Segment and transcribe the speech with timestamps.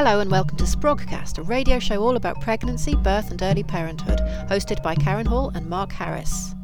[0.00, 4.20] Hello and welcome to Sprogcast, a radio show all about pregnancy, birth, and early parenthood,
[4.48, 6.54] hosted by Karen Hall and Mark Harris.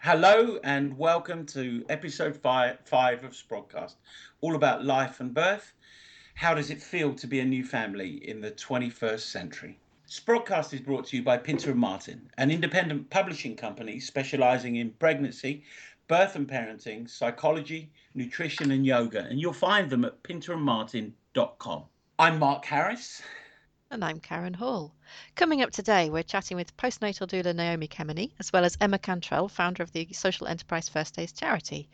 [0.00, 3.94] Hello and welcome to episode five, five of Sprogcast,
[4.42, 5.72] all about life and birth.
[6.34, 9.78] How does it feel to be a new family in the 21st century?
[10.08, 14.90] Sprogcast is brought to you by Pinter and Martin, an independent publishing company specializing in
[14.92, 15.64] pregnancy,
[16.06, 19.24] birth and parenting, psychology, nutrition, and yoga.
[19.24, 21.84] And you'll find them at pinterandmartin.com.
[22.18, 23.20] I'm Mark Harris.
[23.90, 24.94] And I'm Karen Hall.
[25.34, 29.48] Coming up today, we're chatting with postnatal doula Naomi Kemeny, as well as Emma Cantrell,
[29.48, 31.86] founder of the social enterprise First Days charity.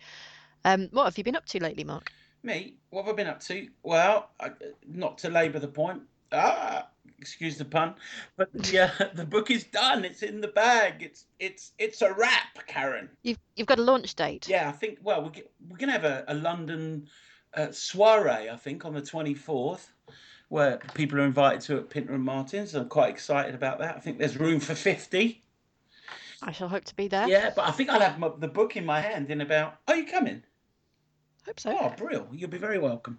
[0.65, 2.13] Um, what have you been up to lately, Mark?
[2.45, 2.75] Me?
[2.91, 3.69] What have I been up to?
[3.83, 4.53] Well, I,
[4.87, 6.03] not to labour the point.
[6.31, 6.87] Ah,
[7.19, 7.95] excuse the pun,
[8.37, 10.05] but yeah, the book is done.
[10.05, 11.03] It's in the bag.
[11.03, 13.09] It's it's it's a wrap, Karen.
[13.23, 14.49] You've you've got a launch date.
[14.49, 14.99] Yeah, I think.
[15.03, 17.09] Well, we're we're gonna have a, a London
[17.55, 18.51] uh, soiree.
[18.51, 19.91] I think on the twenty fourth
[20.49, 22.75] where people are invited to at Pinter and Martin's.
[22.75, 23.97] I'm quite excited about that.
[23.97, 25.43] I think there's room for 50.
[26.43, 27.27] I shall hope to be there.
[27.27, 29.79] Yeah, but I think I'll have my, the book in my hand in about.
[29.89, 30.43] Are you coming?
[31.47, 31.77] Hope so.
[31.79, 32.29] Oh, brilliant!
[32.39, 33.19] You'll be very welcome.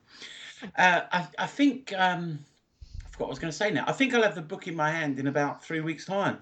[0.78, 2.40] Uh, I, I think um,
[3.16, 3.86] forgot what I was going to say now.
[3.88, 6.40] I think I'll have the book in my hand in about three weeks' time,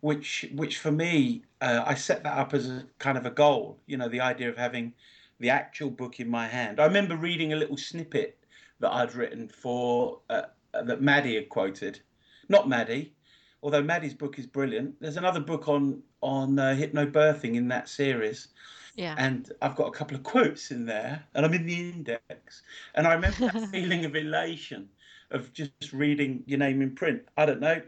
[0.00, 3.78] which which for me uh, I set that up as a kind of a goal.
[3.86, 4.92] You know, the idea of having
[5.40, 6.78] the actual book in my hand.
[6.78, 8.38] I remember reading a little snippet
[8.78, 12.00] that I'd written for uh, that Maddie had quoted.
[12.48, 13.14] Not Maddie,
[13.62, 15.00] although Maddie's book is brilliant.
[15.00, 18.48] There's another book on on uh, hypnobirthing in that series.
[18.94, 19.14] Yeah.
[19.18, 22.62] And I've got a couple of quotes in there, and I'm in the index.
[22.94, 24.88] And I remember that feeling of elation
[25.30, 27.22] of just reading your name in print.
[27.36, 27.80] I don't know,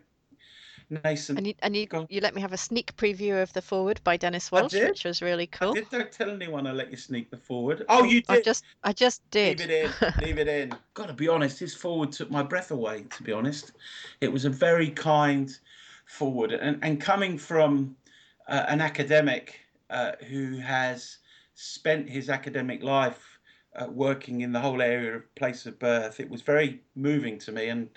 [1.04, 1.30] Nice.
[1.30, 4.16] And you, and you, you let me have a sneak preview of the foreword by
[4.18, 5.70] Denis Walsh, which was really cool.
[5.70, 5.90] I did.
[5.90, 7.86] Don't tell anyone I let you sneak the foreword.
[7.88, 8.30] Oh, you did.
[8.30, 9.60] I just, I just did.
[9.60, 10.12] Leave it in.
[10.22, 10.74] Leave it in.
[10.92, 13.04] Got to be honest, his foreword took my breath away.
[13.08, 13.72] To be honest,
[14.20, 15.56] it was a very kind
[16.04, 17.96] foreword, and and coming from
[18.48, 21.18] uh, an academic uh, who has
[21.54, 23.31] spent his academic life
[23.76, 27.52] uh, working in the whole area of place of birth, it was very moving to
[27.52, 27.88] me, and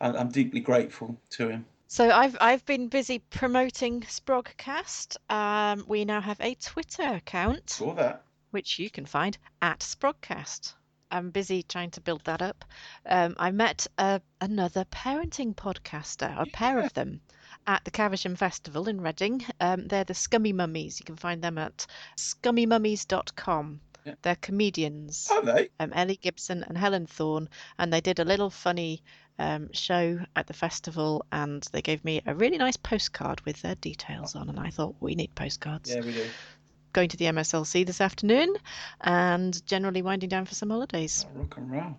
[0.00, 1.66] I'm deeply grateful to him.
[1.86, 5.16] So I've I've been busy promoting Sprogcast.
[5.30, 7.70] Um, we now have a Twitter account.
[7.70, 8.24] Saw that.
[8.50, 10.74] Which you can find at Sprogcast.
[11.10, 12.64] I'm busy trying to build that up.
[13.06, 16.52] Um, I met uh, another parenting podcaster, a yeah.
[16.52, 17.20] pair of them,
[17.66, 19.44] at the Caversham Festival in Reading.
[19.60, 20.98] Um, they're the Scummy Mummies.
[20.98, 21.86] You can find them at
[22.16, 23.80] scummymummies.com.
[24.04, 24.14] Yeah.
[24.22, 25.28] They're comedians.
[25.32, 25.70] Are they?
[25.80, 27.48] Um, Ellie Gibson and Helen Thorne,
[27.78, 29.02] and they did a little funny
[29.38, 33.76] um, show at the festival, and they gave me a really nice postcard with their
[33.76, 34.50] details on.
[34.50, 35.90] And I thought we need postcards.
[35.90, 36.26] Yeah, we do.
[36.92, 38.54] Going to the MSLC this afternoon,
[39.00, 41.24] and generally winding down for some holidays.
[41.28, 41.96] Oh, rock and roll.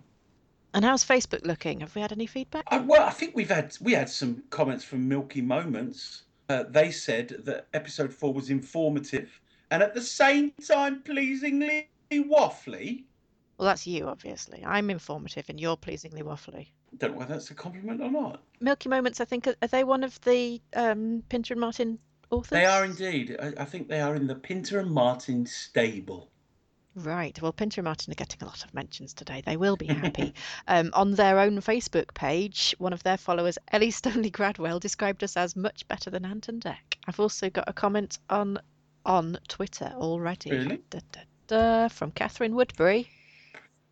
[0.74, 1.80] And how's Facebook looking?
[1.80, 2.64] Have we had any feedback?
[2.70, 6.22] Uh, well, I think we've had we had some comments from Milky Moments.
[6.48, 9.40] Uh, they said that episode four was informative
[9.70, 13.04] and at the same time pleasingly waffly.
[13.58, 14.64] Well, that's you, obviously.
[14.64, 16.68] I'm informative and you're pleasingly waffly
[16.98, 18.42] don't know whether that's a compliment or not.
[18.60, 21.98] Milky Moments, I think, are they one of the um, Pinter and Martin
[22.30, 22.50] authors?
[22.50, 23.36] They are indeed.
[23.40, 26.30] I, I think they are in the Pinter and Martin stable.
[26.94, 27.40] Right.
[27.42, 29.42] Well, Pinter and Martin are getting a lot of mentions today.
[29.44, 30.32] They will be happy.
[30.68, 35.36] um, on their own Facebook page, one of their followers, Ellie Stanley Gradwell, described us
[35.36, 36.96] as much better than Ant and Dec.
[37.06, 38.58] I've also got a comment on
[39.04, 40.50] on Twitter already.
[40.50, 40.80] Really?
[40.90, 43.08] Da, da, da, from Catherine Woodbury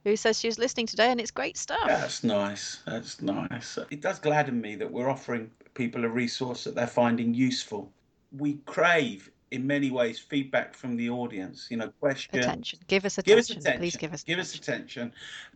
[0.05, 1.87] who says she's listening today and it's great stuff.
[1.87, 2.81] That's nice.
[2.87, 3.79] That's nice.
[3.91, 7.91] It does gladden me that we're offering people a resource that they're finding useful.
[8.37, 12.41] We crave in many ways feedback from the audience you know question.
[12.41, 12.81] Attention.
[12.89, 13.81] Give us attention, give us attention.
[13.81, 14.61] please give us give attention.
[14.61, 15.13] us attention.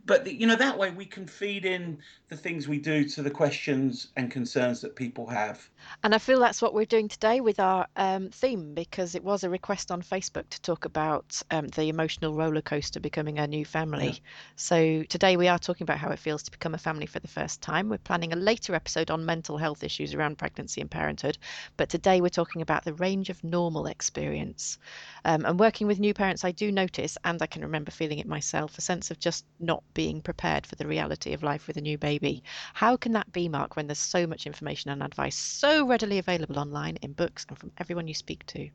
[0.06, 1.98] but the, you know that way we can feed in
[2.28, 5.69] the things we do to the questions and concerns that people have.
[6.04, 9.42] And i feel that's what we're doing today with our um, theme because it was
[9.42, 13.65] a request on facebook to talk about um, the emotional roller coaster becoming a new
[13.65, 14.06] family.
[14.06, 14.30] Yeah.
[14.56, 17.28] so today we are talking about how it feels to become a family for the
[17.28, 17.89] first time.
[17.89, 21.36] We're planning a later episode on mental health issues around pregnancy and parenthood.
[21.77, 24.79] But today we're talking about the range of normal experience.
[25.25, 28.27] Um, and working with new parents, I do notice, and I can remember feeling it
[28.27, 31.81] myself, a sense of just not being prepared for the reality of life with a
[31.81, 32.43] new baby.
[32.75, 36.59] How can that be, Mark, when there's so much information and advice so readily available
[36.59, 38.69] online in books and from everyone you speak to?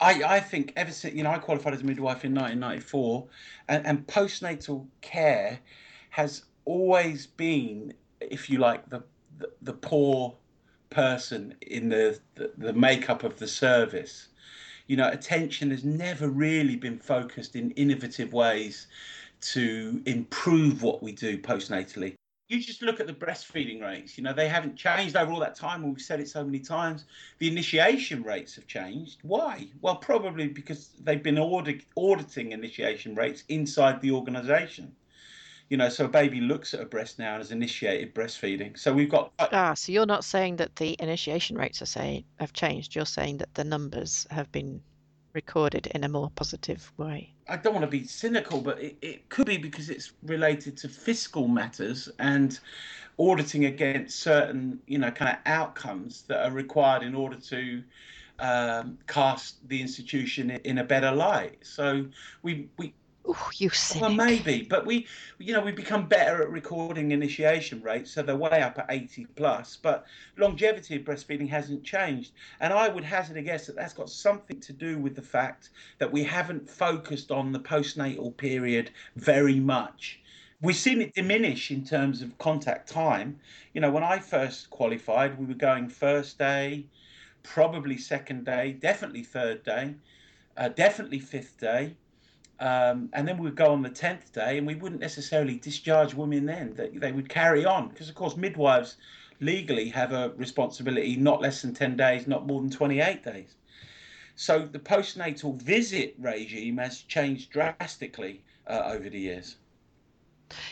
[0.00, 3.28] I, I think ever since you know I qualified as a midwife in 1994,
[3.68, 5.60] and, and postnatal care
[6.10, 9.04] has always been, if you like, the
[9.38, 10.36] the, the poor
[10.90, 14.28] person in the, the, the makeup of the service.
[14.92, 18.88] You know, attention has never really been focused in innovative ways
[19.40, 22.16] to improve what we do postnatally
[22.52, 25.54] you just look at the breastfeeding rates, you know, they haven't changed over all that
[25.54, 25.82] time.
[25.82, 27.06] We've said it so many times.
[27.38, 29.20] The initiation rates have changed.
[29.22, 29.68] Why?
[29.80, 34.94] Well, probably because they've been audit, auditing initiation rates inside the organization.
[35.72, 38.78] You know, so a baby looks at a breast now and has initiated breastfeeding.
[38.78, 39.32] So we've got.
[39.38, 42.94] Ah, so you're not saying that the initiation rates are saying have changed.
[42.94, 44.82] You're saying that the numbers have been
[45.32, 47.32] recorded in a more positive way.
[47.48, 50.90] I don't want to be cynical, but it, it could be because it's related to
[50.90, 52.60] fiscal matters and
[53.18, 57.82] auditing against certain, you know, kind of outcomes that are required in order to
[58.40, 61.56] um, cast the institution in a better light.
[61.62, 62.04] So
[62.42, 62.92] we we
[63.24, 64.02] Oh, you cynic.
[64.02, 65.06] Well, maybe, but we,
[65.38, 69.26] you know, we've become better at recording initiation rates, so they're way up at 80
[69.36, 69.76] plus.
[69.76, 74.10] But longevity of breastfeeding hasn't changed, and I would hazard a guess that that's got
[74.10, 79.60] something to do with the fact that we haven't focused on the postnatal period very
[79.60, 80.20] much.
[80.60, 83.38] We've seen it diminish in terms of contact time.
[83.72, 86.86] You know, when I first qualified, we were going first day,
[87.44, 89.94] probably second day, definitely third day,
[90.56, 91.96] uh, definitely fifth day
[92.62, 96.14] um, and then we would go on the 10th day and we wouldn't necessarily discharge
[96.14, 96.74] women then.
[96.74, 98.96] That they would carry on because, of course, midwives
[99.40, 103.56] legally have a responsibility not less than 10 days, not more than 28 days.
[104.36, 109.56] So the postnatal visit regime has changed drastically uh, over the years.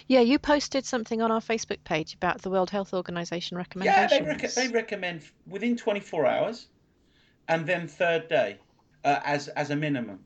[0.07, 4.13] Yeah, you posted something on our Facebook page about the World Health Organization recommendations.
[4.13, 6.69] Yeah, they, rec- they recommend within 24 hours
[7.49, 8.59] and then third day
[9.05, 10.21] uh, as, as a minimum.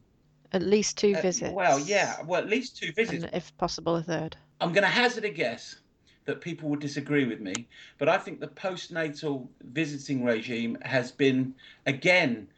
[0.55, 1.53] At least two uh, visits.
[1.53, 2.23] Well, yeah.
[2.25, 3.25] Well, at least two visits.
[3.25, 4.37] And if possible, a third.
[4.61, 5.77] I'm going to hazard a guess
[6.25, 7.69] that people will disagree with me,
[7.99, 11.55] but I think the postnatal visiting regime has been,
[11.87, 12.49] again,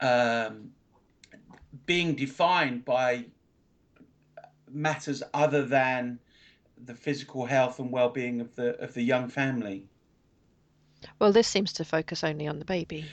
[0.00, 0.70] um,
[1.86, 3.24] being defined by
[4.70, 6.18] matters other than
[6.84, 9.86] the physical health and well-being of the of the young family.
[11.18, 13.06] Well, this seems to focus only on the baby.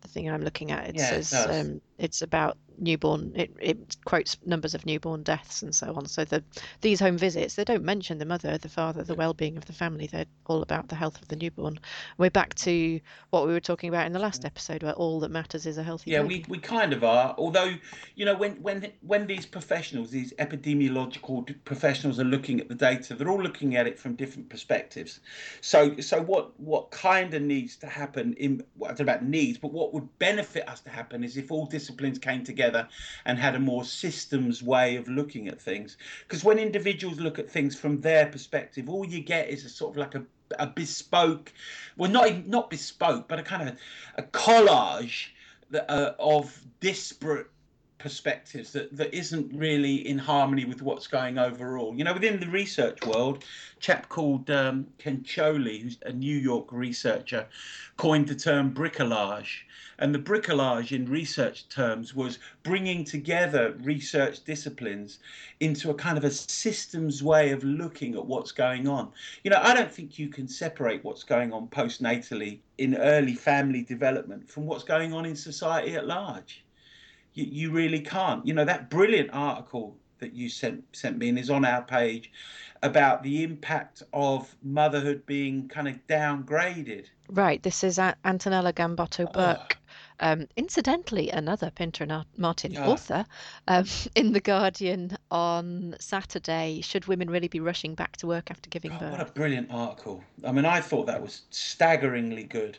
[0.00, 3.96] The thing I'm looking at it yeah, says it um, it's about newborn it, it
[4.04, 6.06] quotes numbers of newborn deaths and so on.
[6.06, 6.42] So the
[6.80, 10.06] these home visits they don't mention the mother the father the well-being of the family.
[10.06, 11.78] They're all about the health of the newborn.
[12.18, 15.30] We're back to what we were talking about in the last episode where all that
[15.30, 16.44] matters is a healthy yeah baby.
[16.48, 17.34] we, we kind of are.
[17.38, 17.74] Although
[18.14, 23.14] you know when when when these professionals these epidemiological professionals are looking at the data
[23.14, 25.20] they're all looking at it from different perspectives.
[25.60, 29.24] So so what what kind of needs to happen in well, I don't know about
[29.24, 32.88] needs but what would benefit us to happen is if all disciplines came together together
[33.24, 35.96] and had a more systems way of looking at things.
[36.22, 39.92] Because when individuals look at things from their perspective, all you get is a sort
[39.92, 40.24] of like a,
[40.58, 41.52] a bespoke,
[41.96, 43.76] well, not not bespoke, but a kind of
[44.16, 45.28] a collage
[45.70, 47.48] that, uh, of disparate
[48.02, 51.94] perspectives that, that isn't really in harmony with what's going overall.
[51.96, 53.44] You know, within the research world,
[53.78, 57.46] chap called um, Kincheloe, who's a New York researcher,
[57.96, 59.60] coined the term bricolage.
[60.00, 65.20] And the bricolage in research terms was bringing together research disciplines
[65.60, 69.12] into a kind of a systems way of looking at what's going on.
[69.44, 73.82] You know, I don't think you can separate what's going on postnatally in early family
[73.82, 76.64] development from what's going on in society at large
[77.34, 78.46] you, you really can't.
[78.46, 82.30] You know, that brilliant article that you sent sent me and is on our page
[82.82, 87.06] about the impact of motherhood being kind of downgraded.
[87.28, 87.62] Right.
[87.62, 89.32] This is Antonella Gambotto oh.
[89.32, 89.76] Burke.
[89.76, 89.78] Oh.
[90.20, 92.92] Um, incidentally, another Pinter and Martin oh.
[92.92, 93.24] author
[93.68, 93.84] um,
[94.14, 96.80] in The Guardian on Saturday.
[96.82, 99.12] Should women really be rushing back to work after giving birth?
[99.12, 100.22] What a brilliant article.
[100.44, 102.78] I mean, I thought that was staggeringly good.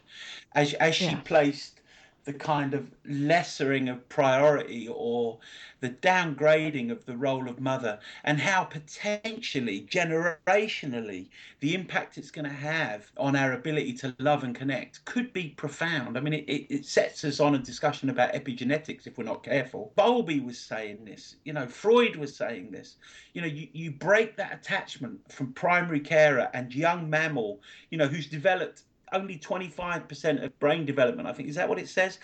[0.53, 1.19] As, as she yeah.
[1.24, 1.79] placed
[2.25, 5.39] the kind of lessering of priority or
[5.82, 11.27] the downgrading of the role of mother and how potentially generationally
[11.60, 15.50] the impact it's going to have on our ability to love and connect could be
[15.50, 16.18] profound.
[16.18, 19.92] I mean it, it, sets us on a discussion about epigenetics if we're not careful.
[19.96, 22.96] Bowlby was saying this you know freud was saying this.
[23.34, 28.08] You know you, you break that attachment from primary carer and young mammal you know
[28.08, 32.20] who's developed only 25% of brain development, I think, is that what it says,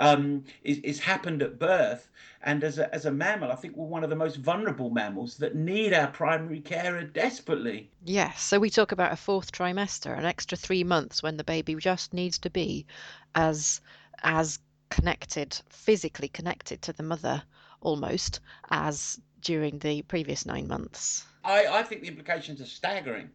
[0.00, 2.10] um, is, is happened at birth.
[2.42, 5.38] And as a, as a mammal, I think we're one of the most vulnerable mammals
[5.38, 7.90] that need our primary carer desperately.
[8.04, 8.42] Yes.
[8.42, 12.12] So we talk about a fourth trimester, an extra three months when the baby just
[12.12, 12.86] needs to be
[13.34, 13.80] as
[14.22, 14.58] as
[14.90, 17.42] connected, physically connected to the mother
[17.84, 21.24] almost as during the previous nine months?
[21.44, 23.30] I, I think the implications are staggering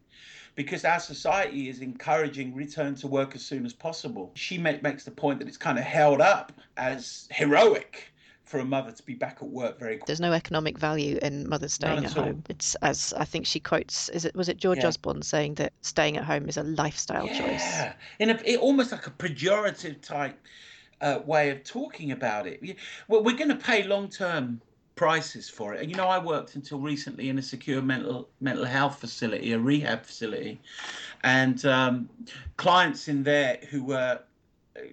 [0.56, 4.32] because our society is encouraging return to work as soon as possible.
[4.34, 8.12] She make, makes the point that it's kind of held up as heroic
[8.44, 10.04] for a mother to be back at work very quickly.
[10.08, 12.42] There's no economic value in mothers staying at, at home.
[12.48, 14.08] It's as I think she quotes.
[14.08, 14.88] Is it was it George yeah.
[14.88, 17.38] Osborne saying that staying at home is a lifestyle yeah.
[17.38, 17.62] choice?
[17.62, 20.36] Yeah, in a it, almost like a pejorative type
[21.00, 22.62] uh, way of talking about it.
[23.08, 24.60] Well, we're going to pay long term
[24.94, 25.80] prices for it.
[25.80, 29.58] And you know, I worked until recently in a secure mental mental health facility, a
[29.58, 30.60] rehab facility,
[31.22, 32.08] and um,
[32.56, 34.20] clients in there who were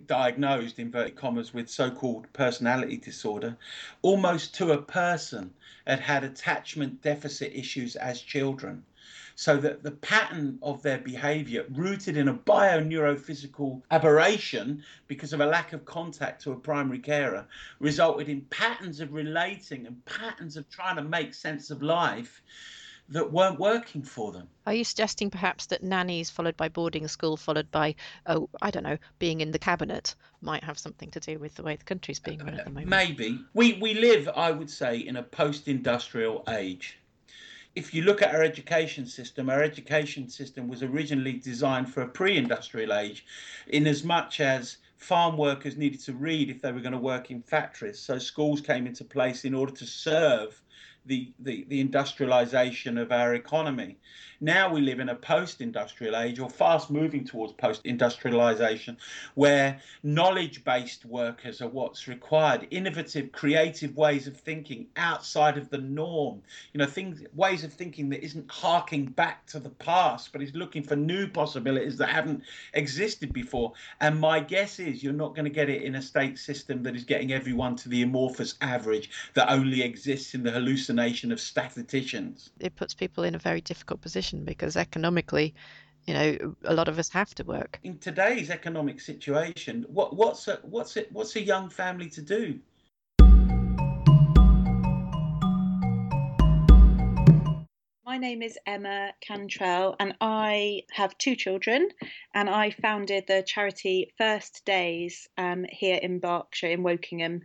[0.06, 3.56] diagnosed inverted commas with so-called personality disorder
[4.02, 5.54] almost to a person
[5.86, 8.84] had had attachment deficit issues as children
[9.38, 15.46] so that the pattern of their behavior rooted in a bioneurophysical aberration because of a
[15.46, 17.46] lack of contact to a primary carer
[17.79, 22.41] resulted in patterns of relating and patterns of trying to make sense of life
[23.10, 24.48] that weren't working for them.
[24.65, 27.94] Are you suggesting perhaps that nannies followed by boarding school followed by
[28.25, 31.63] oh I don't know being in the cabinet might have something to do with the
[31.63, 32.89] way the country's being run at the moment?
[32.89, 36.98] Maybe we we live I would say in a post-industrial age.
[37.78, 42.08] If you look at our education system, our education system was originally designed for a
[42.08, 43.24] pre-industrial age,
[43.68, 47.30] in as much as farm workers needed to read if they were going to work
[47.30, 48.00] in factories.
[48.00, 50.60] So schools came into place in order to serve
[51.06, 54.00] the, the, the industrialization of our economy.
[54.39, 58.98] Now we live in a post industrial age or fast moving towards post industrialization
[59.34, 65.79] where knowledge based workers are what's required, innovative, creative ways of thinking outside of the
[65.79, 66.44] norm.
[66.72, 70.53] You know, things, ways of thinking that isn't harking back to the past, but is
[70.53, 73.74] looking for new possibilities that haven't existed before.
[74.01, 76.96] And my guess is you're not going to get it in a state system that
[76.96, 82.51] is getting everyone to the amorphous average that only exists in the hallucination of statisticians.
[82.60, 85.54] It puts people in a very difficult position position because economically
[86.06, 90.48] you know a lot of us have to work in today's economic situation what what's
[90.48, 92.60] a what's it what's a young family to do
[98.06, 101.90] My name is Emma Cantrell, and I have two children.
[102.34, 107.42] And I founded the charity First Days um, here in Berkshire, in Wokingham,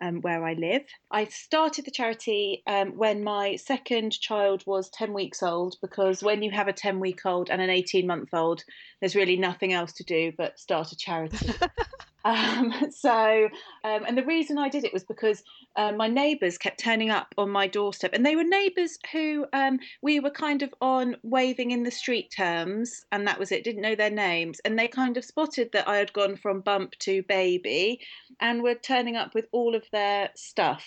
[0.00, 0.82] um, where I live.
[1.10, 6.42] I started the charity um, when my second child was 10 weeks old because when
[6.42, 8.64] you have a 10 week old and an 18 month old,
[9.00, 11.50] there's really nothing else to do but start a charity.
[12.24, 13.48] Um, so,
[13.84, 15.42] um, and the reason I did it was because
[15.76, 19.78] uh, my neighbours kept turning up on my doorstep, and they were neighbours who um,
[20.02, 23.64] we were kind of on waving in the street terms, and that was it.
[23.64, 26.92] Didn't know their names, and they kind of spotted that I had gone from bump
[27.00, 28.00] to baby,
[28.40, 30.86] and were turning up with all of their stuff.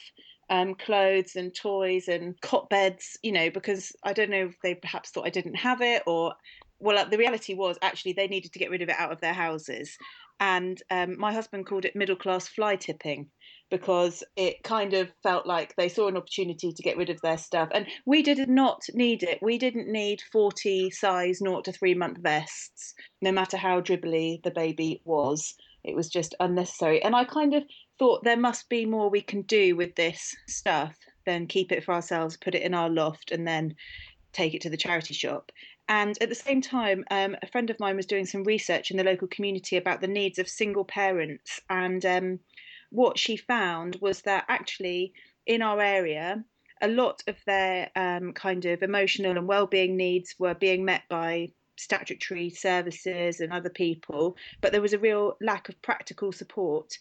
[0.50, 4.76] Um, clothes and toys and cot beds, you know, because I don't know if they
[4.76, 6.36] perhaps thought I didn't have it or
[6.80, 9.34] well, the reality was actually they needed to get rid of it out of their
[9.34, 9.98] houses
[10.40, 13.30] and um, my husband called it middle class fly tipping
[13.70, 17.38] because it kind of felt like they saw an opportunity to get rid of their
[17.38, 17.70] stuff.
[17.74, 19.40] And we did not need it.
[19.42, 24.52] We didn't need 40 size 0 to 3 month vests no matter how dribbly the
[24.52, 25.56] baby was.
[25.84, 27.04] It was just unnecessary.
[27.04, 27.64] And i kind of
[27.98, 31.94] thought there must be more we can do with this stuff than keep it for
[31.94, 33.74] ourselves put it in our loft and then
[34.34, 35.52] take it to the charity shop
[35.88, 38.98] and at the same time, um, a friend of mine was doing some research in
[38.98, 41.60] the local community about the needs of single parents.
[41.70, 42.40] And um,
[42.90, 45.14] what she found was that actually
[45.46, 46.44] in our area,
[46.82, 51.52] a lot of their um, kind of emotional and well-being needs were being met by
[51.76, 56.98] statutory services and other people, but there was a real lack of practical support.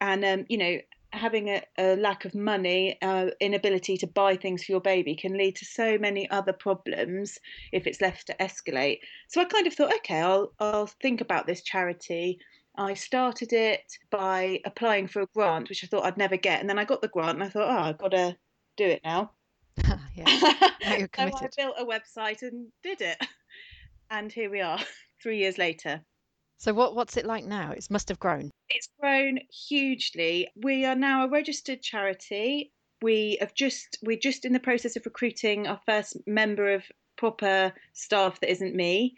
[0.00, 0.78] And um, you know,
[1.14, 5.36] having a, a, lack of money, uh, inability to buy things for your baby can
[5.36, 7.38] lead to so many other problems
[7.72, 8.98] if it's left to escalate.
[9.28, 12.38] So I kind of thought, okay, I'll I'll think about this charity.
[12.76, 16.68] I started it by applying for a grant, which I thought I'd never get, and
[16.68, 18.36] then I got the grant, and I thought, oh, I've got to
[18.76, 19.30] do it now.
[20.16, 20.24] yeah,
[20.84, 21.54] now you're committed.
[21.54, 23.24] so I built a website and did it,
[24.10, 24.80] and here we are,
[25.22, 26.04] three years later.
[26.64, 27.72] So what what's it like now?
[27.72, 28.50] It must have grown.
[28.70, 30.48] It's grown hugely.
[30.56, 32.72] We are now a registered charity.
[33.02, 36.84] We have just we're just in the process of recruiting our first member of
[37.18, 39.14] proper staff that isn't me.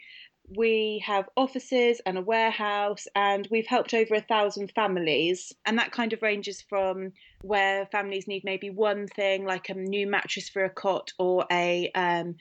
[0.57, 5.53] We have offices and a warehouse, and we've helped over a thousand families.
[5.65, 7.13] And that kind of ranges from
[7.43, 11.91] where families need maybe one thing, like a new mattress for a cot, or a
[11.95, 12.35] um,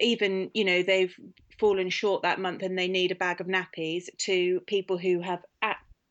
[0.00, 1.16] even you know they've
[1.58, 5.42] fallen short that month and they need a bag of nappies to people who have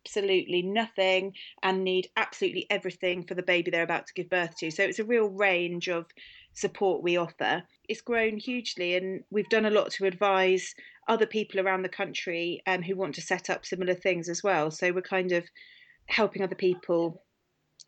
[0.06, 4.72] absolutely nothing and need absolutely everything for the baby they're about to give birth to.
[4.72, 6.06] So it's a real range of
[6.54, 7.64] support we offer.
[7.90, 10.74] It's grown hugely, and we've done a lot to advise
[11.08, 14.72] other people around the country um, who want to set up similar things as well.
[14.72, 15.44] So we're kind of
[16.06, 17.24] helping other people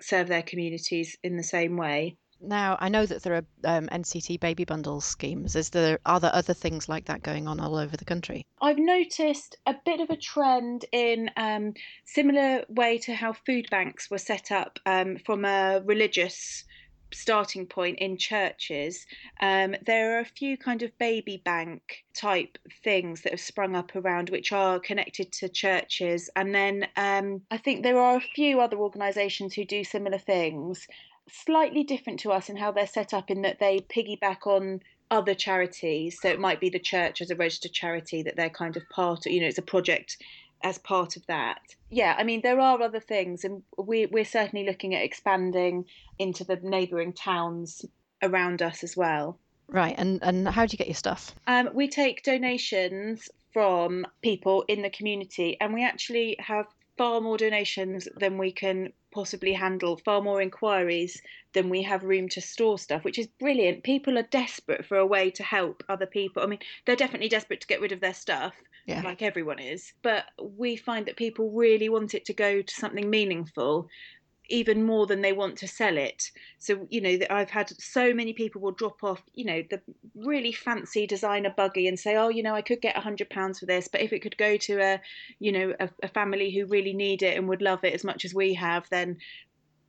[0.02, 2.18] serve their communities in the same way.
[2.42, 5.56] Now, I know that there are um, NCT baby bundle schemes.
[5.56, 8.46] Is there are there other things like that going on all over the country?
[8.62, 11.74] I've noticed a bit of a trend in um,
[12.06, 16.66] similar way to how food banks were set up um, from a religious
[17.14, 19.06] starting point in churches.
[19.40, 23.96] Um, there are a few kind of baby bank type things that have sprung up
[23.96, 26.30] around which are connected to churches.
[26.36, 30.88] And then um, I think there are a few other organisations who do similar things,
[31.30, 35.34] slightly different to us in how they're set up, in that they piggyback on other
[35.34, 36.20] charities.
[36.22, 39.26] So it might be the church as a registered charity that they're kind of part
[39.26, 40.18] of, you know, it's a project
[40.64, 41.62] as part of that.
[41.90, 45.86] Yeah, I mean, there are other things, and we, we're certainly looking at expanding
[46.18, 47.86] into the neighbouring towns
[48.24, 49.38] around us as well.
[49.68, 51.36] Right, and, and how do you get your stuff?
[51.48, 56.66] Um, we take donations from people in the community, and we actually have
[56.98, 61.22] far more donations than we can possibly handle, far more inquiries
[61.54, 63.82] than we have room to store stuff, which is brilliant.
[63.82, 66.44] People are desperate for a way to help other people.
[66.44, 68.54] I mean, they're definitely desperate to get rid of their stuff,
[68.86, 69.02] yeah.
[69.02, 73.10] like everyone is, but we find that people really want it to go to something
[73.10, 73.88] meaningful
[74.50, 76.32] even more than they want to sell it.
[76.60, 79.82] So, you know, I've had so many people will drop off, you know, the
[80.16, 83.60] really fancy designer buggy and say, oh, you know, I could get a hundred pounds
[83.60, 85.02] for this, but if it could go to a,
[85.40, 88.26] you know, a, a, family who really need it and would love it as much
[88.26, 89.18] as we have, then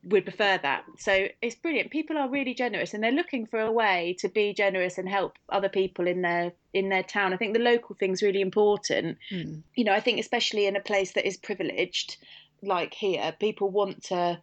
[0.03, 0.83] we'd prefer that.
[0.97, 1.91] So it's brilliant.
[1.91, 5.37] People are really generous and they're looking for a way to be generous and help
[5.49, 7.33] other people in their in their town.
[7.33, 9.17] I think the local thing's really important.
[9.31, 9.63] Mm.
[9.75, 12.17] You know, I think especially in a place that is privileged
[12.61, 14.41] like here, people want to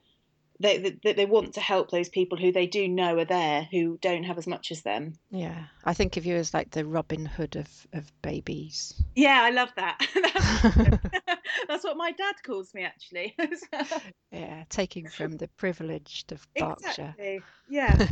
[0.61, 3.99] they, they, they want to help those people who they do know are there who
[4.01, 5.15] don't have as much as them.
[5.31, 8.95] Yeah, I think of you as like the Robin Hood of of babies.
[9.17, 9.99] Yeah, I love that.
[10.15, 11.19] that's,
[11.69, 13.37] that's what my dad calls me actually.
[14.33, 17.15] yeah, taking from the privileged of Berkshire.
[17.19, 17.43] Exactly.
[17.69, 18.07] Yeah,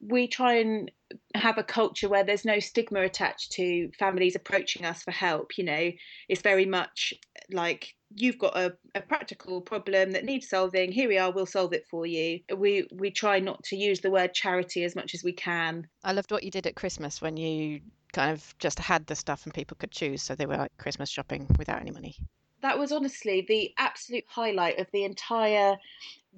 [0.00, 0.90] we try and
[1.34, 5.56] have a culture where there's no stigma attached to families approaching us for help.
[5.56, 5.90] You know,
[6.28, 7.14] it's very much
[7.50, 11.72] like you've got a, a practical problem that needs solving here we are we'll solve
[11.72, 12.40] it for you.
[12.54, 15.88] We we try not to use the word charity as much as we can.
[16.04, 17.80] I loved what you did at christmas when you
[18.12, 21.10] kind of just had the stuff and people could choose so they were like christmas
[21.10, 22.16] shopping without any money.
[22.62, 25.76] That was honestly the absolute highlight of the entire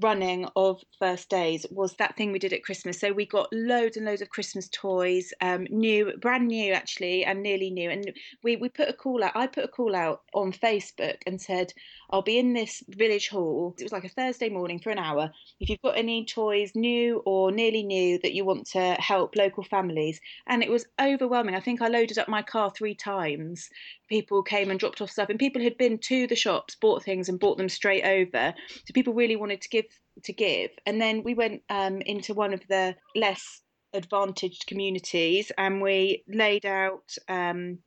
[0.01, 3.01] running of first days was that thing we did at Christmas.
[3.01, 7.43] So we got loads and loads of Christmas toys, um, new, brand new actually, and
[7.43, 7.91] nearly new.
[7.91, 9.33] And we we put a call out.
[9.35, 11.73] I put a call out on Facebook and said,
[12.11, 13.75] I'll be in this village hall.
[13.79, 15.31] It was like a Thursday morning for an hour.
[15.61, 19.63] If you've got any toys, new or nearly new, that you want to help local
[19.63, 21.55] families, and it was overwhelming.
[21.55, 23.69] I think I loaded up my car three times.
[24.09, 27.29] People came and dropped off stuff, and people had been to the shops, bought things,
[27.29, 28.55] and bought them straight over.
[28.69, 29.87] So people really wanted to give
[30.25, 30.71] to give.
[30.87, 36.67] And then we went um, into one of the less advantaged communities, and we laid
[36.67, 37.15] out.
[37.29, 37.79] Um,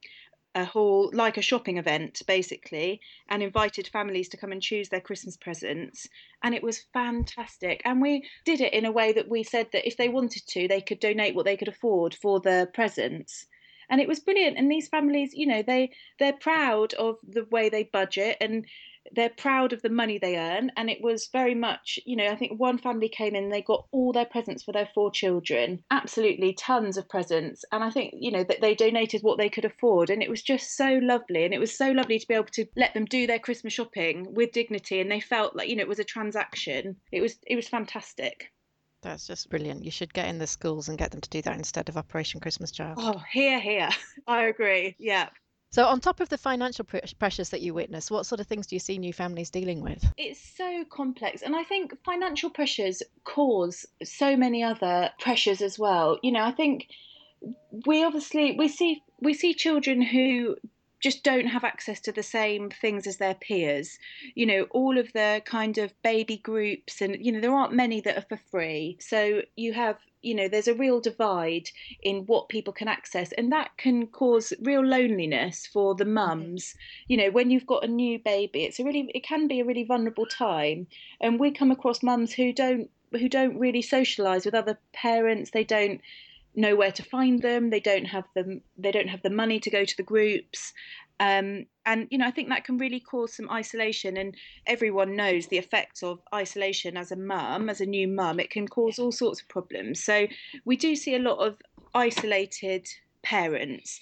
[0.54, 5.00] a hall like a shopping event basically and invited families to come and choose their
[5.00, 6.08] christmas presents
[6.44, 9.88] and it was fantastic and we did it in a way that we said that
[9.88, 13.46] if they wanted to they could donate what they could afford for the presents
[13.92, 14.58] and it was brilliant.
[14.58, 18.66] And these families you know they they're proud of the way they budget and
[19.14, 20.72] they're proud of the money they earn.
[20.78, 23.86] And it was very much you know i think one family came in they got
[23.92, 27.64] all their presents for their four children absolutely tons of presents.
[27.72, 30.10] And i think you know that they donated what they could afford.
[30.10, 31.44] And it was just so lovely.
[31.44, 34.34] And it was so lovely to be able to let them do their christmas shopping
[34.34, 35.02] with dignity.
[35.02, 36.96] And they felt like you know it was a transaction.
[37.12, 38.52] It was it was fantastic
[39.02, 39.84] that's just brilliant.
[39.84, 42.40] You should get in the schools and get them to do that instead of Operation
[42.40, 42.96] Christmas Child.
[42.98, 43.90] Oh, here, here.
[44.28, 44.96] I agree.
[45.00, 45.30] Yeah.
[45.72, 46.86] So, on top of the financial
[47.18, 50.06] pressures that you witness, what sort of things do you see new families dealing with?
[50.18, 51.42] It's so complex.
[51.42, 56.20] And I think financial pressures cause so many other pressures as well.
[56.22, 56.88] You know, I think
[57.86, 60.58] we obviously we see we see children who
[61.02, 63.98] just don't have access to the same things as their peers.
[64.36, 68.02] You know, all of the kind of baby groups, and, you know, there aren't many
[68.02, 68.98] that are for free.
[69.02, 71.70] So you have you know there's a real divide
[72.02, 76.14] in what people can access and that can cause real loneliness for the mm-hmm.
[76.14, 76.76] mums
[77.08, 79.66] you know when you've got a new baby it's a really it can be a
[79.66, 80.88] really vulnerable time
[81.20, 85.64] and we come across mums who don't who don't really socialize with other parents they
[85.64, 86.02] don't
[86.56, 89.70] know where to find them they don't have them they don't have the money to
[89.70, 90.74] go to the groups
[91.22, 94.18] Um, and you know, I think that can really cause some isolation.
[94.18, 94.36] And
[94.66, 98.40] everyone knows the effects of isolation as a mum, as a new mum.
[98.40, 100.04] It can cause all sorts of problems.
[100.04, 100.26] So
[100.66, 101.62] we do see a lot of
[101.94, 102.88] isolated
[103.22, 104.00] parents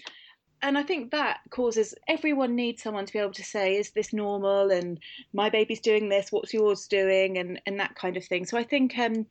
[0.61, 4.11] and I think that causes everyone needs someone to be able to say, "Is this
[4.13, 4.99] normal?" and
[5.33, 6.31] "My baby's doing this.
[6.31, 8.45] What's yours doing?" and and that kind of thing.
[8.45, 9.25] So I think um,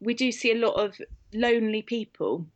[0.00, 0.98] we do see a lot of
[1.34, 2.46] lonely people,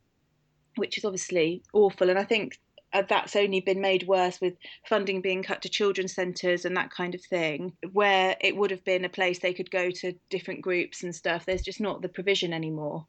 [0.77, 2.11] which is obviously awful.
[2.11, 2.59] And I think
[2.93, 4.55] uh, that's only been made worse with
[4.89, 8.85] funding being cut to children's centres and that kind of thing, where it would have
[8.85, 11.45] been a place they could go to different groups and stuff.
[11.45, 13.07] There's just not the provision anymore.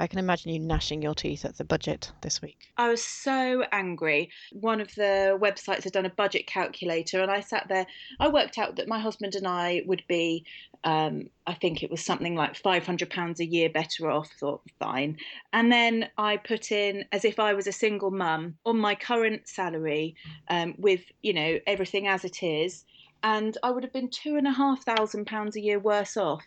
[0.00, 2.72] I can imagine you gnashing your teeth at the budget this week.
[2.78, 4.30] I was so angry.
[4.50, 7.86] One of the websites had done a budget calculator, and I sat there.
[8.18, 10.46] I worked out that my husband and I would be,
[10.84, 14.30] um, I think it was something like £500 a year better off.
[14.40, 15.18] Thought, fine.
[15.52, 19.48] And then I put in, as if I was a single mum, on my current
[19.48, 20.16] salary,
[20.48, 22.86] um, with, you know, everything as it is.
[23.22, 26.46] And I would have been two and a half thousand pounds a year worse off.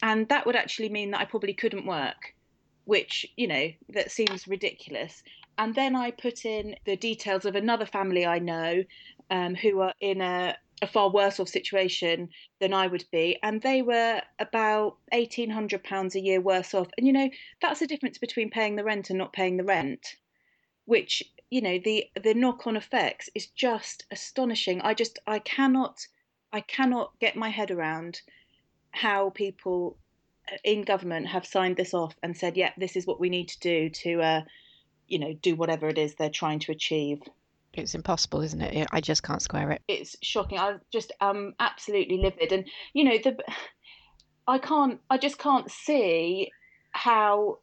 [0.00, 2.34] And that would actually mean that I probably couldn't work
[2.88, 5.22] which, you know, that seems ridiculous.
[5.58, 8.82] And then I put in the details of another family I know
[9.28, 13.60] um, who are in a, a far worse off situation than I would be, and
[13.60, 16.88] they were about eighteen hundred pounds a year worse off.
[16.96, 17.28] And you know
[17.60, 20.16] that's the difference between paying the rent and not paying the rent,
[20.86, 24.80] which you know the the knock on effects is just astonishing.
[24.80, 26.06] I just I cannot
[26.54, 28.22] I cannot get my head around
[28.92, 29.98] how people
[30.64, 33.58] in government have signed this off and said, yeah, this is what we need to
[33.60, 34.42] do to, uh,
[35.06, 37.20] you know, do whatever it is they're trying to achieve.
[37.74, 38.88] It's impossible, isn't it?
[38.90, 39.82] I just can't square it.
[39.88, 40.58] It's shocking.
[40.58, 43.38] I just am absolutely livid, and you know, the
[44.46, 45.00] I can't.
[45.10, 46.50] I just can't see
[46.92, 47.58] how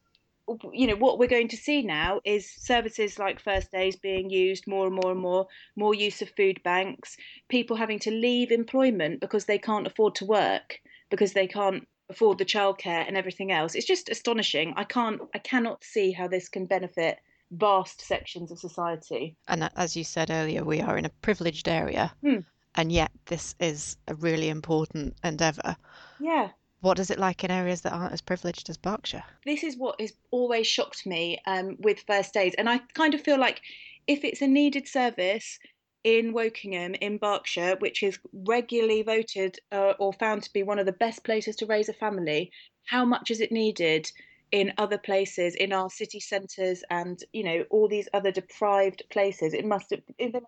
[0.71, 4.67] you know what we're going to see now is services like first days being used
[4.67, 7.17] more and more and more more use of food banks
[7.50, 12.37] people having to leave employment because they can't afford to work because they can't afford
[12.37, 13.75] the childcare and everything else.
[13.75, 14.73] It's just astonishing.
[14.75, 17.19] I can't, I cannot see how this can benefit
[17.51, 19.35] vast sections of society.
[19.47, 22.39] And as you said earlier, we are in a privileged area, hmm.
[22.75, 25.75] and yet this is a really important endeavour.
[26.19, 26.49] Yeah.
[26.81, 29.23] What is it like in areas that aren't as privileged as Berkshire?
[29.45, 33.21] This is what has always shocked me um, with first aid, and I kind of
[33.21, 33.61] feel like
[34.07, 35.57] if it's a needed service,
[36.05, 40.85] in Wokingham in Berkshire, which is regularly voted uh, or found to be one of
[40.85, 42.51] the best places to raise a family,
[42.85, 44.09] how much is it needed
[44.51, 49.55] in other places, in our city centres, and you know all these other deprived places?
[49.55, 50.45] It must have, they must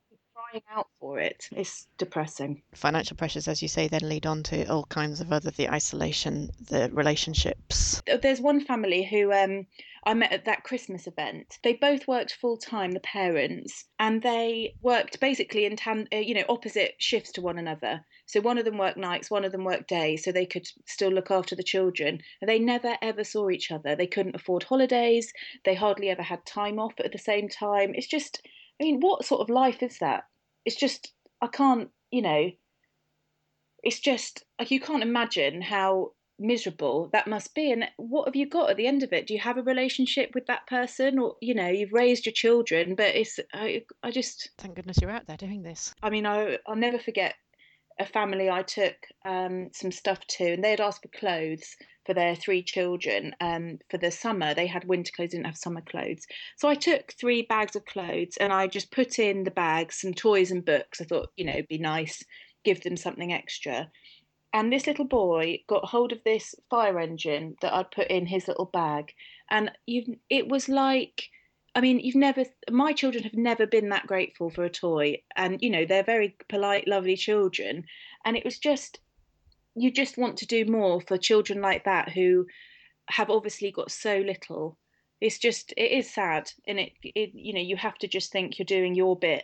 [0.50, 1.48] crying out for it.
[1.52, 2.62] It's depressing.
[2.74, 6.52] Financial pressures, as you say, then lead on to all kinds of other the isolation,
[6.70, 8.02] the relationships.
[8.22, 9.68] There's one family who um,
[10.06, 11.60] I met at that Christmas event.
[11.64, 16.34] They both worked full time, the parents, and they worked basically in tan- uh, you
[16.34, 18.06] know opposite shifts to one another.
[18.26, 21.12] So one of them worked nights, one of them worked days, so they could still
[21.12, 22.22] look after the children.
[22.42, 23.96] And they never ever saw each other.
[23.96, 25.34] They couldn't afford holidays.
[25.66, 27.94] They hardly ever had time off at the same time.
[27.94, 28.42] It's just,
[28.80, 30.24] I mean, what sort of life is that?
[30.68, 32.52] It's just, I can't, you know.
[33.84, 37.72] It's just like you can't imagine how miserable that must be.
[37.72, 39.28] And what have you got at the end of it?
[39.28, 41.20] Do you have a relationship with that person?
[41.20, 45.12] Or you know you've raised your children but it's i, I just thank goodness you're
[45.12, 45.94] out there doing this.
[46.04, 47.36] I mean I, i'll never forget
[48.00, 51.76] a family i took um, some stuff to and they had asked for clothes
[52.08, 55.82] for their three children um, for the summer they had winter clothes didn't have summer
[55.82, 60.02] clothes so i took three bags of clothes and i just put in the bags
[60.02, 62.24] some toys and books i thought you know it'd be nice
[62.64, 63.88] give them something extra
[64.54, 68.48] and this little boy got hold of this fire engine that I'd put in his
[68.48, 69.14] little bag,
[69.50, 71.30] and you it was like.
[71.76, 75.22] I mean, you've never, my children have never been that grateful for a toy.
[75.36, 77.84] And, you know, they're very polite, lovely children.
[78.26, 79.00] And it was just,
[79.78, 82.46] you just want to do more for children like that who
[83.10, 84.78] have obviously got so little.
[85.22, 86.52] It's just, it is sad.
[86.68, 89.44] And it, it you know, you have to just think you're doing your bit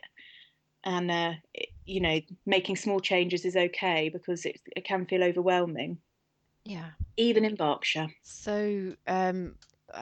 [0.84, 1.34] and uh,
[1.86, 5.98] you know making small changes is okay because it, it can feel overwhelming
[6.66, 9.56] yeah even in berkshire so um,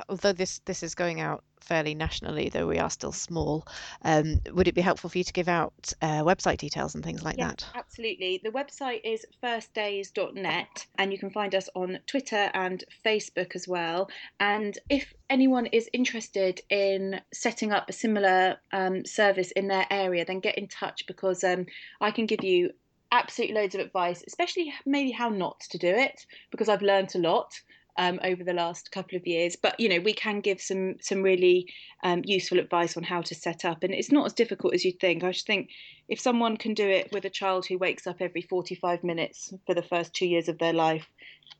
[0.10, 3.66] although this this is going out fairly nationally, though we are still small,
[4.04, 7.24] um, would it be helpful for you to give out uh, website details and things
[7.24, 7.66] like yeah, that?
[7.76, 8.42] Absolutely.
[8.44, 14.10] The website is firstdays.net, and you can find us on Twitter and Facebook as well.
[14.40, 20.26] And if anyone is interested in setting up a similar um, service in their area,
[20.26, 21.66] then get in touch because um,
[22.00, 22.72] I can give you
[23.12, 27.20] absolutely loads of advice, especially maybe how not to do it, because I've learned a
[27.20, 27.54] lot
[28.02, 29.56] um, over the last couple of years.
[29.56, 31.68] But you know, we can give some some really
[32.04, 35.00] um, useful advice on how to set up, and it's not as difficult as you'd
[35.00, 35.24] think.
[35.24, 35.70] I just think
[36.10, 39.76] if someone can do it with a child who wakes up every 45 minutes for
[39.76, 41.08] the first two years of their life,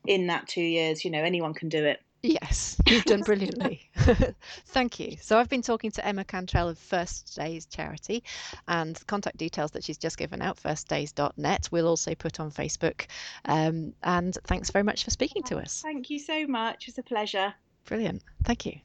[0.04, 2.00] in that two years, you know, anyone can do it.
[2.22, 3.90] Yes, you've done brilliantly.
[4.66, 5.16] Thank you.
[5.20, 8.22] So I've been talking to Emma Cantrell of First Days Charity
[8.68, 13.06] and contact details that she's just given out, firstdays.net, we'll also put on Facebook.
[13.44, 15.82] Um, and thanks very much for speaking to us.
[15.82, 16.86] Thank you so much.
[16.86, 17.54] It's a pleasure.
[17.86, 18.22] Brilliant.
[18.44, 18.78] Thank you.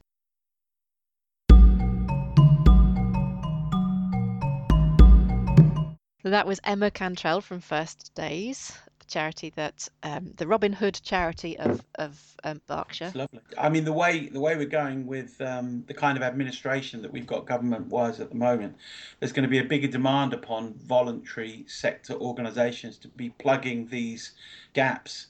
[6.24, 8.76] that was Emma Cantrell from First Days
[9.08, 13.10] charity that um, the Robin Hood charity of of um, Berkshire.
[13.14, 13.40] lovely.
[13.58, 17.12] I mean, the way the way we're going with um, the kind of administration that
[17.12, 18.76] we've got government wise at the moment,
[19.18, 24.32] there's going to be a bigger demand upon voluntary sector organisations to be plugging these
[24.74, 25.26] gaps.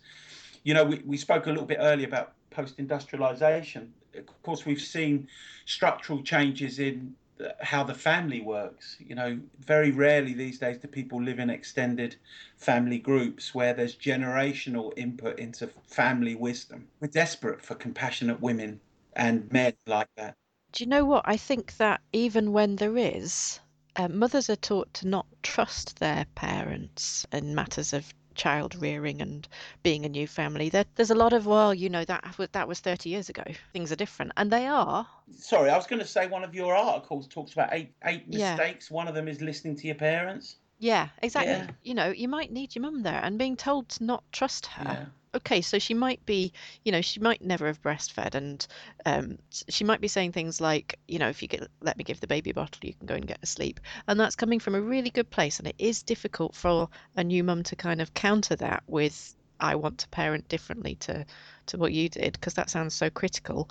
[0.64, 3.88] You know, we, we spoke a little bit earlier about post industrialisation.
[4.14, 5.28] Of course, we've seen
[5.64, 7.14] structural changes in
[7.60, 8.96] how the family works.
[8.98, 12.16] You know, very rarely these days do people live in extended
[12.56, 16.88] family groups where there's generational input into family wisdom.
[17.00, 18.80] We're desperate for compassionate women
[19.14, 20.34] and men like that.
[20.72, 21.22] Do you know what?
[21.26, 23.60] I think that even when there is,
[23.96, 29.46] uh, mothers are taught to not trust their parents in matters of child rearing and
[29.82, 30.70] being a new family.
[30.70, 33.44] There, there's a lot of well, you know that that was 30 years ago.
[33.72, 35.06] Things are different, and they are.
[35.36, 38.88] Sorry, I was going to say one of your articles talks about eight eight mistakes.
[38.90, 38.96] Yeah.
[38.96, 40.56] One of them is listening to your parents.
[40.78, 41.52] Yeah, exactly.
[41.52, 41.70] Yeah.
[41.82, 44.84] You know, you might need your mum there, and being told to not trust her.
[44.84, 45.04] Yeah
[45.38, 46.52] okay, so she might be,
[46.84, 48.66] you know, she might never have breastfed, and
[49.06, 52.20] um, she might be saying things like, you know, if you get, let me give
[52.20, 54.80] the baby bottle, you can go and get a sleep, and that's coming from a
[54.80, 58.56] really good place, and it is difficult for a new mum to kind of counter
[58.56, 61.24] that with, I want to parent differently to
[61.66, 63.68] to what you did, because that sounds so critical.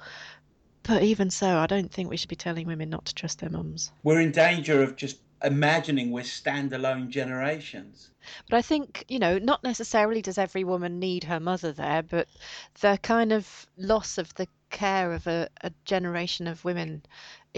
[0.83, 3.49] But even so, I don't think we should be telling women not to trust their
[3.49, 3.91] mums.
[4.03, 8.11] We're in danger of just imagining we're standalone generations.
[8.49, 12.27] But I think, you know, not necessarily does every woman need her mother there, but
[12.81, 17.03] the kind of loss of the care of a, a generation of women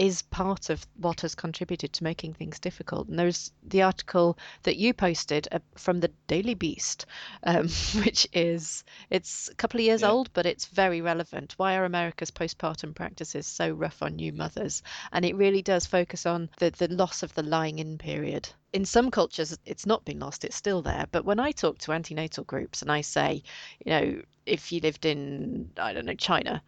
[0.00, 3.06] is part of what has contributed to making things difficult.
[3.08, 7.04] And there's the article that you posted uh, from the Daily Beast,
[7.42, 7.68] um,
[8.02, 10.08] which is it's a couple of years yeah.
[10.10, 11.52] old, but it's very relevant.
[11.58, 14.82] Why are America's postpartum practices so rough on new mothers?
[15.12, 18.48] And it really does focus on the the loss of the lying in period.
[18.72, 21.08] In some cultures, it's not been lost; it's still there.
[21.12, 23.42] But when I talk to antenatal groups and I say,
[23.84, 26.62] you know, if you lived in I don't know China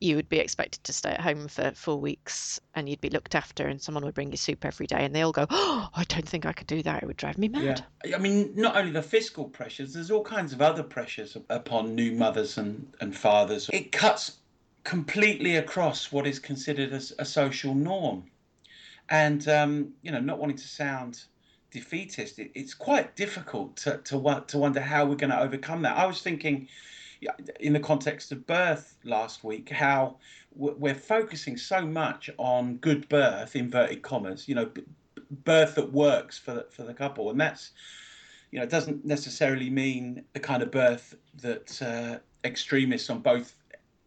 [0.00, 3.34] you would be expected to stay at home for four weeks and you'd be looked
[3.34, 6.04] after and someone would bring you soup every day and they all go oh i
[6.04, 7.02] don't think i could do that.
[7.02, 7.84] It would drive me mad.
[8.04, 8.16] Yeah.
[8.16, 12.12] i mean not only the fiscal pressures there's all kinds of other pressures upon new
[12.12, 13.70] mothers and, and fathers.
[13.72, 14.38] It cuts
[14.84, 18.24] completely across what is considered as a social norm.
[19.08, 21.24] And um, you know not wanting to sound
[21.70, 25.96] defeatist it, it's quite difficult to, to, to wonder how we're going to overcome that.
[25.96, 26.68] I was thinking
[27.60, 30.16] in the context of birth last week, how
[30.54, 34.70] we're focusing so much on good birth, inverted commas, you know,
[35.44, 37.70] birth that works for the, for the couple, and that's
[38.50, 43.54] you know it doesn't necessarily mean the kind of birth that uh, extremists on both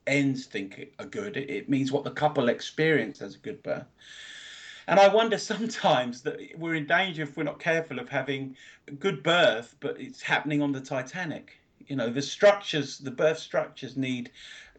[0.08, 1.38] ends think are good.
[1.38, 3.88] It, it means what the couple experience as a good birth.
[4.88, 8.56] And I wonder sometimes that we're in danger if we're not careful of having
[9.00, 11.59] good birth, but it's happening on the Titanic
[11.90, 14.32] you know the structures the birth structures need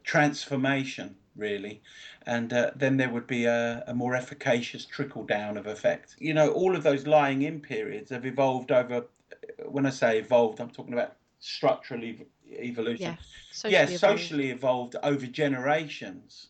[0.05, 1.81] transformation really.
[2.27, 6.16] And uh, then there would be a, a, more efficacious trickle down of effect.
[6.18, 9.07] You know all of those lying in periods have evolved over
[9.66, 12.25] when i say evolved i'm talking about structural ev-
[12.59, 13.03] evolution.
[13.03, 13.16] Yeah
[13.51, 14.94] socially, yeah, socially evolved.
[14.94, 16.49] evolved over generations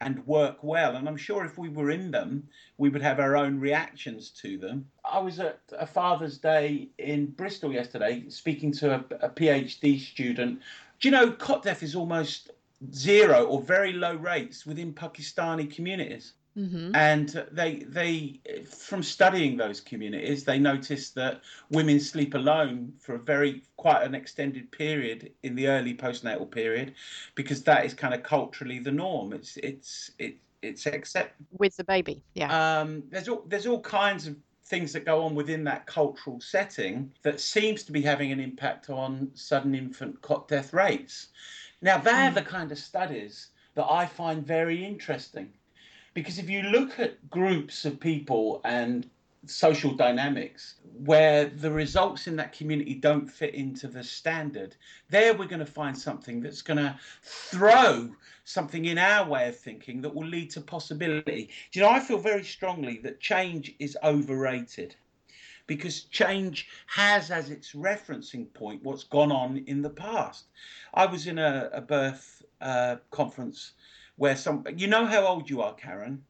[0.00, 0.96] and work well.
[0.96, 4.56] And I'm sure if we were in them, we would have our own reactions to
[4.56, 4.86] them.
[5.04, 10.60] I was at a Father's Day in Bristol yesterday speaking to a, a PhD student.
[11.00, 12.50] Do you know cot death is almost
[12.94, 16.32] zero or very low rates within Pakistani communities?
[16.56, 16.94] Mm-hmm.
[16.96, 23.18] And they they from studying those communities, they noticed that women sleep alone for a
[23.18, 26.94] very quite an extended period in the early postnatal period,
[27.36, 29.32] because that is kind of culturally the norm.
[29.32, 32.22] It's it's it it's accept with the baby.
[32.34, 32.80] Yeah.
[32.80, 34.36] Um, there's all there's all kinds of
[34.66, 38.90] things that go on within that cultural setting that seems to be having an impact
[38.90, 41.28] on sudden infant cot death rates.
[41.80, 42.34] Now they're mm.
[42.34, 45.52] the kind of studies that I find very interesting
[46.14, 49.08] because if you look at groups of people and
[49.46, 54.76] social dynamics where the results in that community don't fit into the standard,
[55.08, 58.10] there we're going to find something that's going to throw
[58.44, 61.48] something in our way of thinking that will lead to possibility.
[61.70, 64.96] Do you know, I feel very strongly that change is overrated
[65.66, 70.46] because change has as its referencing point what's gone on in the past.
[70.92, 73.72] I was in a, a birth uh, conference
[74.20, 76.22] where some, you know how old you are, Karen?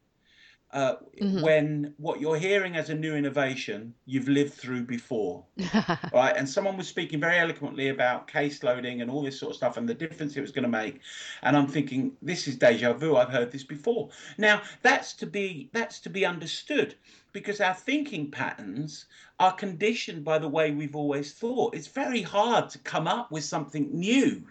[0.73, 1.41] uh, mm-hmm.
[1.41, 5.43] when what you're hearing as a new innovation you've lived through before
[6.13, 6.33] right?
[6.37, 9.77] And someone was speaking very eloquently about case loading and all this sort of stuff
[9.77, 11.01] and the difference it was going to make.
[11.41, 13.17] And i'm thinking this is deja vu.
[13.17, 14.09] I've heard this before.
[14.37, 16.95] Now that's to be that's to be understood
[17.33, 19.05] because our thinking patterns
[19.39, 21.75] are conditioned by the way we've always thought.
[21.75, 24.43] It's very hard to come up with something new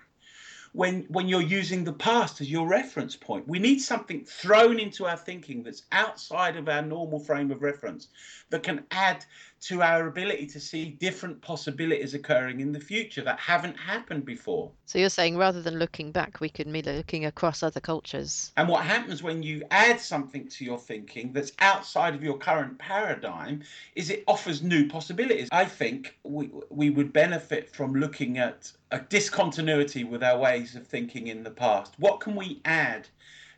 [0.72, 3.48] when when you're using the past as your reference point.
[3.48, 8.08] We need something thrown into our thinking that's outside of our normal frame of reference
[8.50, 9.24] that can add
[9.60, 14.70] to our ability to see different possibilities occurring in the future that haven't happened before.
[14.86, 18.52] So you're saying rather than looking back, we could be looking across other cultures.
[18.56, 22.78] And what happens when you add something to your thinking that's outside of your current
[22.78, 23.62] paradigm
[23.94, 25.48] is it offers new possibilities.
[25.52, 30.86] I think we we would benefit from looking at a discontinuity with our ways of
[30.86, 31.94] thinking in the past.
[31.98, 33.08] What can we add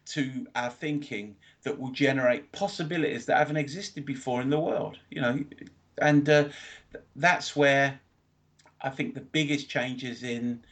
[0.04, 4.98] to our thinking that will generate possibilities that haven't existed before in the world?
[5.10, 5.44] You know,
[5.98, 6.48] and uh,
[7.16, 8.00] that's where
[8.80, 10.64] I think the biggest changes in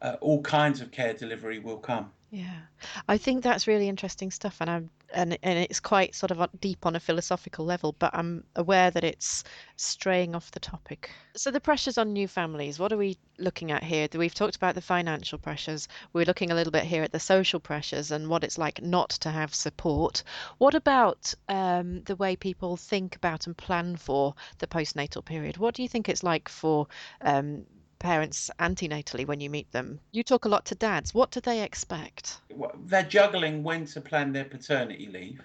[0.00, 2.12] uh, all kinds of care delivery will come.
[2.30, 2.60] Yeah,
[3.08, 6.84] I think that's really interesting stuff, and I'm and and it's quite sort of deep
[6.84, 9.44] on a philosophical level, but I'm aware that it's
[9.76, 11.10] straying off the topic.
[11.36, 14.08] So the pressures on new families, what are we looking at here?
[14.14, 15.88] We've talked about the financial pressures.
[16.12, 19.08] We're looking a little bit here at the social pressures and what it's like not
[19.20, 20.22] to have support.
[20.58, 25.56] What about um, the way people think about and plan for the postnatal period?
[25.56, 26.88] What do you think it's like for
[27.22, 27.64] um,
[27.98, 30.00] parents antenatally when you meet them.
[30.12, 31.14] You talk a lot to dads.
[31.14, 32.40] What do they expect?
[32.84, 35.40] They're juggling when to plan their paternity leave.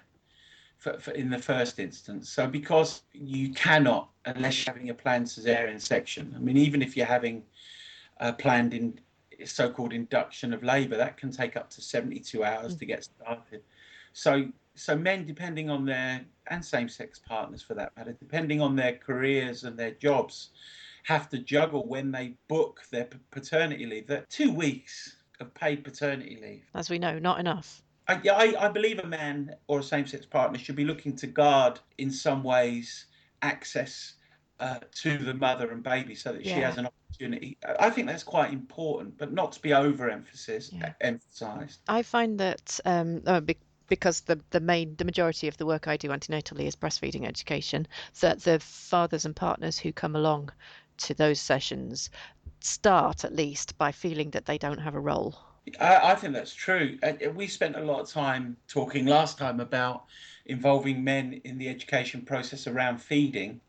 [0.78, 2.28] For, for, in the first instance.
[2.28, 6.34] So because you cannot, unless you're having a planned cesarean section.
[6.36, 7.42] I mean, even if you're having
[8.18, 9.00] a planned in
[9.46, 12.78] so-called induction of labour, that can take up to 72 hours mm.
[12.80, 13.62] to get started.
[14.12, 18.96] So so men, depending on their and same-sex partners for that matter, depending on their
[18.96, 20.50] careers and their jobs,
[21.04, 24.06] have to juggle when they book their paternity leave.
[24.06, 26.64] That two weeks of paid paternity leave.
[26.74, 27.82] As we know, not enough.
[28.08, 31.26] I, yeah, I, I believe a man or a same-sex partner should be looking to
[31.26, 33.06] guard in some ways
[33.42, 34.14] access
[34.60, 36.54] uh, to the mother and baby so that yeah.
[36.54, 37.58] she has an opportunity.
[37.78, 40.72] I think that's quite important, but not to be overemphasized.
[40.72, 40.92] Yeah.
[41.00, 41.80] Emphasized.
[41.88, 43.42] I find that um, oh,
[43.88, 47.86] because the the main the majority of the work I do antenatally is breastfeeding education,
[48.20, 50.50] that the fathers and partners who come along
[50.98, 52.10] to those sessions
[52.60, 55.36] start at least by feeling that they don't have a role.
[55.80, 56.98] I, I think that's true.
[57.02, 60.04] Uh, we spent a lot of time talking last time about
[60.46, 63.60] involving men in the education process around feeding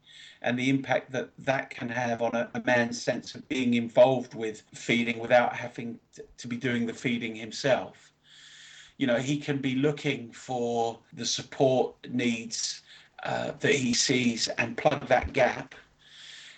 [0.42, 4.34] and the impact that that can have on a, a, man's sense of being involved
[4.34, 8.12] with feeding without having to, to be doing the feeding himself.
[8.98, 12.82] You know, he can be looking for the support needs
[13.24, 15.76] uh, that he sees and plug that gap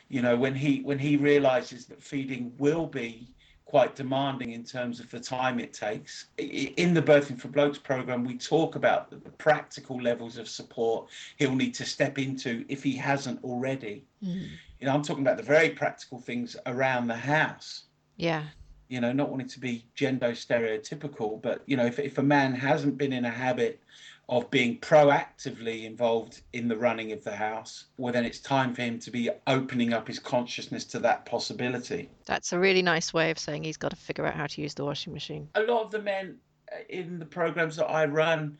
[0.10, 3.28] you know when he when he realizes that feeding will be
[3.65, 8.24] quite demanding in terms of the time it takes in the birthing for blokes program
[8.24, 12.96] we talk about the practical levels of support he'll need to step into if he
[12.96, 14.06] hasn't already.
[14.24, 14.48] Mm.
[14.80, 17.84] you know i'm talking about the very practical things around the house.
[18.15, 18.43] Yeah.
[18.88, 22.54] You know not wanting to be gender stereotypical but you know if, if a man
[22.54, 23.82] hasn't been in a habit
[24.29, 28.81] of being proactively involved in the running of the house, well, then it's time for
[28.81, 32.09] him to be opening up his consciousness to that possibility.
[32.25, 34.73] That's a really nice way of saying he's got to figure out how to use
[34.73, 35.47] the washing machine.
[35.55, 36.37] A lot of the men
[36.73, 38.57] uh, in the programs that I run,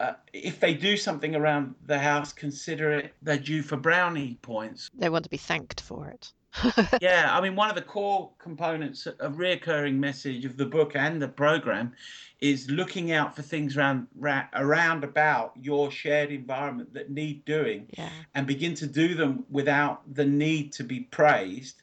[0.00, 4.90] uh, if they do something around the house, consider it they're due for brownie points.
[4.92, 6.32] They want to be thanked for it.
[7.00, 11.20] yeah, I mean, one of the core components, a reoccurring message of the book and
[11.20, 11.92] the program
[12.40, 14.06] is looking out for things around
[14.54, 18.10] around about your shared environment that need doing yeah.
[18.34, 21.82] and begin to do them without the need to be praised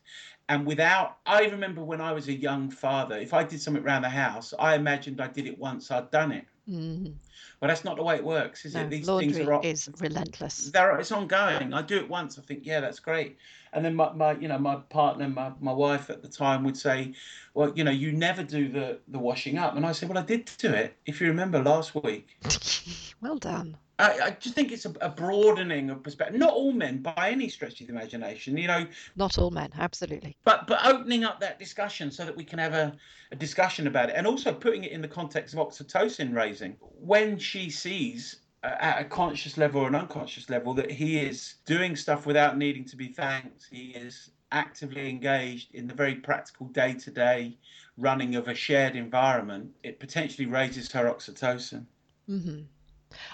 [0.49, 4.03] and without i remember when i was a young father if i did something around
[4.03, 7.12] the house i imagined i did it once i'd done it mm-hmm.
[7.60, 8.89] Well, that's not the way it works, is no, it?
[8.89, 10.71] These things are is relentless.
[10.71, 11.74] They're, it's ongoing.
[11.74, 12.38] I do it once.
[12.38, 13.38] I think, yeah, that's great,
[13.74, 16.78] and then my, my you know my partner my, my wife at the time would
[16.78, 17.14] say
[17.53, 20.22] well you know you never do the the washing up and i said well i
[20.22, 22.38] did do it if you remember last week
[23.22, 26.39] well done I, I just think it's a, a, broadening of perspective.
[26.39, 28.88] Not all men, by any stretch of the imagination, you know.
[29.16, 30.36] Not all men, absolutely.
[30.44, 32.96] But but opening up that discussion so that we can have a,
[33.32, 36.76] a discussion about it, and also putting it in the context of oxytocin raising.
[36.80, 41.96] When she sees at a conscious level or an unconscious level that he is doing
[41.96, 43.68] stuff without needing to be thanked.
[43.70, 47.58] He is actively engaged in the very practical day to day
[47.98, 49.72] running of a shared environment.
[49.84, 51.86] It potentially raises her oxytocin.
[52.30, 52.62] Mm-hmm.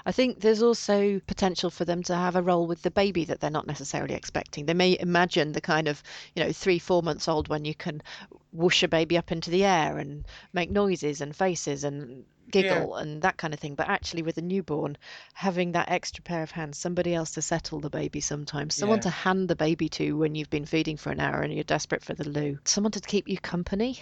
[0.06, 3.40] I think there's also potential for them to have a role with the baby that
[3.40, 4.66] they're not necessarily expecting.
[4.66, 6.02] They may imagine the kind of,
[6.36, 8.02] you know, three, four months old when you can
[8.52, 13.02] whoosh a baby up into the air and make noises and faces and giggle yeah.
[13.02, 13.76] and that kind of thing.
[13.76, 14.98] But actually, with a newborn,
[15.34, 19.04] having that extra pair of hands, somebody else to settle the baby sometimes, someone yeah.
[19.04, 22.04] to hand the baby to when you've been feeding for an hour and you're desperate
[22.04, 24.00] for the loo, someone to keep you company.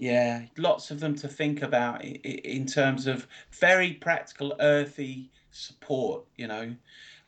[0.00, 6.24] Yeah, lots of them to think about in terms of very practical, earthy support.
[6.36, 6.74] You know,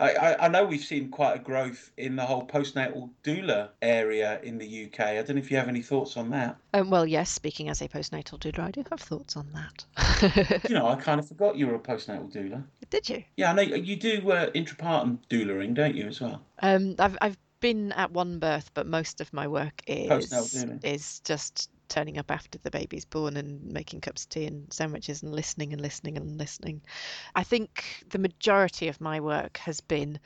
[0.01, 4.57] I, I know we've seen quite a growth in the whole postnatal doula area in
[4.57, 5.01] the UK.
[5.01, 6.57] I don't know if you have any thoughts on that.
[6.73, 10.63] Um, well, yes, speaking as a postnatal doula, I do have thoughts on that.
[10.71, 12.65] you know, I kind of forgot you were a postnatal doula.
[12.89, 13.23] Did you?
[13.37, 16.41] Yeah, I know you do uh, intrapartum doulaing, don't you, as well?
[16.61, 20.33] Um, I've I've been at one birth, but most of my work is
[20.83, 25.23] is just turning up after the baby's born and making cups of tea and sandwiches
[25.23, 26.81] and listening and listening and listening.
[27.35, 30.19] I think the majority of my work has been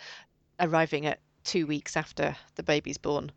[0.61, 3.33] arriving at two weeks after the baby's born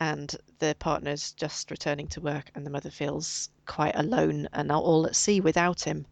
[0.00, 5.06] and the partner's just returning to work and the mother feels quite alone and all
[5.06, 6.06] at sea without him.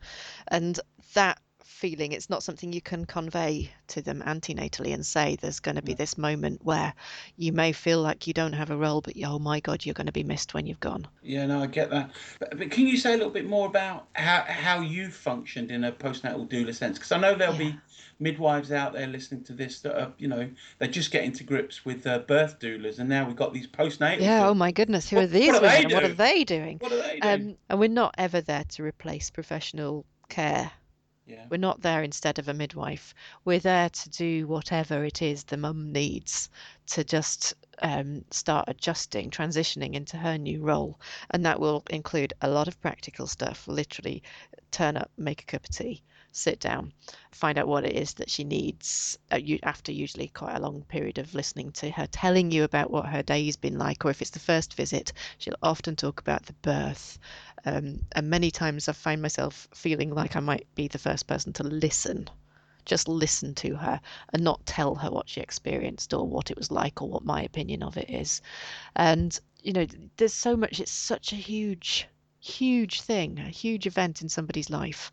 [0.49, 0.79] And
[1.15, 2.13] that feeling.
[2.13, 5.95] It's not something you can convey to them antenatally and say there's going to be
[5.95, 6.95] this moment where
[7.37, 10.07] you may feel like you don't have a role, but oh my God, you're going
[10.07, 11.07] to be missed when you've gone.
[11.23, 12.11] Yeah, no, I get that.
[12.39, 15.85] But, but can you say a little bit more about how, how you functioned in
[15.85, 16.99] a postnatal doula sense?
[16.99, 17.71] Because I know there'll yeah.
[17.71, 17.77] be
[18.21, 20.49] midwives out there listening to this that are, you know,
[20.79, 24.21] they're just getting to grips with uh, birth doulas, and now we've got these postnatal.
[24.21, 24.49] Yeah.
[24.49, 25.93] Oh my goodness, who what, are these what women?
[25.93, 26.79] Are what are they doing?
[26.79, 27.51] What are they doing?
[27.51, 30.71] Um, and we're not ever there to replace professional care
[31.27, 31.47] yeah.
[31.51, 33.15] We're not there instead of a midwife.
[33.45, 36.51] We're there to do whatever it is the mum needs
[36.89, 40.99] to just um, start adjusting, transitioning into her new role.
[41.31, 44.23] And that will include a lot of practical stuff literally,
[44.71, 46.03] turn up, make a cup of tea,
[46.33, 46.93] sit down,
[47.31, 51.19] find out what it is that she needs uh, after usually quite a long period
[51.19, 54.31] of listening to her telling you about what her day's been like, or if it's
[54.31, 57.19] the first visit, she'll often talk about the birth.
[57.65, 61.53] Um, and many times I find myself feeling like I might be the first person
[61.55, 62.29] to listen
[62.85, 64.01] just listen to her
[64.33, 67.43] and not tell her what she experienced or what it was like or what my
[67.43, 68.43] opinion of it is.
[68.97, 72.09] And, you know, there's so much, it's such a huge,
[72.41, 75.13] huge thing, a huge event in somebody's life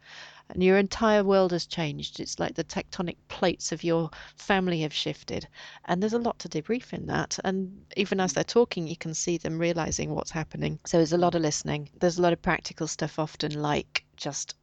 [0.50, 2.20] and your entire world has changed.
[2.20, 5.48] It's like the tectonic plates of your family have shifted,
[5.86, 7.38] and there's a lot to debrief in that.
[7.44, 10.80] And even as they're talking, you can see them realizing what's happening.
[10.86, 11.90] So there's a lot of listening.
[12.00, 14.56] There's a lot of practical stuff, often like just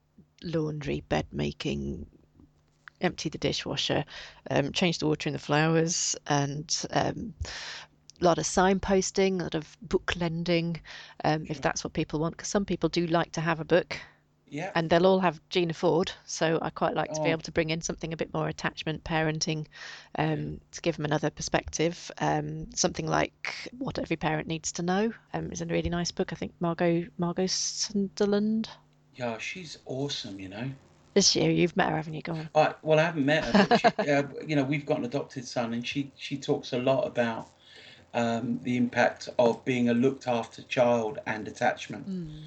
[0.42, 2.06] laundry, bed making,
[3.00, 4.04] empty the dishwasher,
[4.50, 7.34] um, change the water in the flowers, and um,
[8.20, 10.80] a lot of signposting, a lot of book lending,
[11.24, 13.98] um, if that's what people want, because some people do like to have a book
[14.48, 14.70] yeah.
[14.74, 17.24] And they'll all have Gina Ford, so I quite like to oh.
[17.24, 19.66] be able to bring in something a bit more attachment parenting,
[20.16, 22.10] um, to give them another perspective.
[22.18, 26.32] Um, something like What Every Parent Needs to Know um, is a really nice book.
[26.32, 28.68] I think Margot Margot Sunderland.
[29.14, 30.38] Yeah, she's awesome.
[30.38, 30.70] You know.
[31.16, 31.50] Is she?
[31.50, 32.22] You've met her, haven't you?
[32.22, 32.48] Go on.
[32.54, 33.78] I, well, I haven't met her.
[33.78, 37.04] She, uh, you know, we've got an adopted son, and she she talks a lot
[37.04, 37.50] about
[38.14, 42.08] um, the impact of being a looked after child and attachment.
[42.08, 42.42] Mm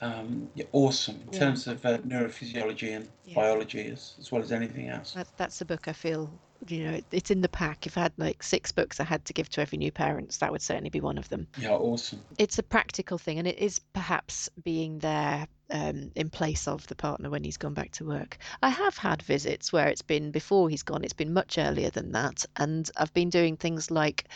[0.00, 1.38] um, yeah, awesome in yeah.
[1.38, 3.34] terms of uh, neurophysiology and yeah.
[3.34, 5.12] biology as, as well as anything else.
[5.12, 6.30] That, that's the book I feel,
[6.68, 7.86] you know, it, it's in the pack.
[7.86, 10.52] If I had like six books I had to give to every new parents, that
[10.52, 11.48] would certainly be one of them.
[11.58, 12.20] Yeah, awesome.
[12.38, 16.94] It's a practical thing, and it is perhaps being there um, in place of the
[16.94, 18.38] partner when he's gone back to work.
[18.62, 22.12] I have had visits where it's been before he's gone, it's been much earlier than
[22.12, 24.28] that, and I've been doing things like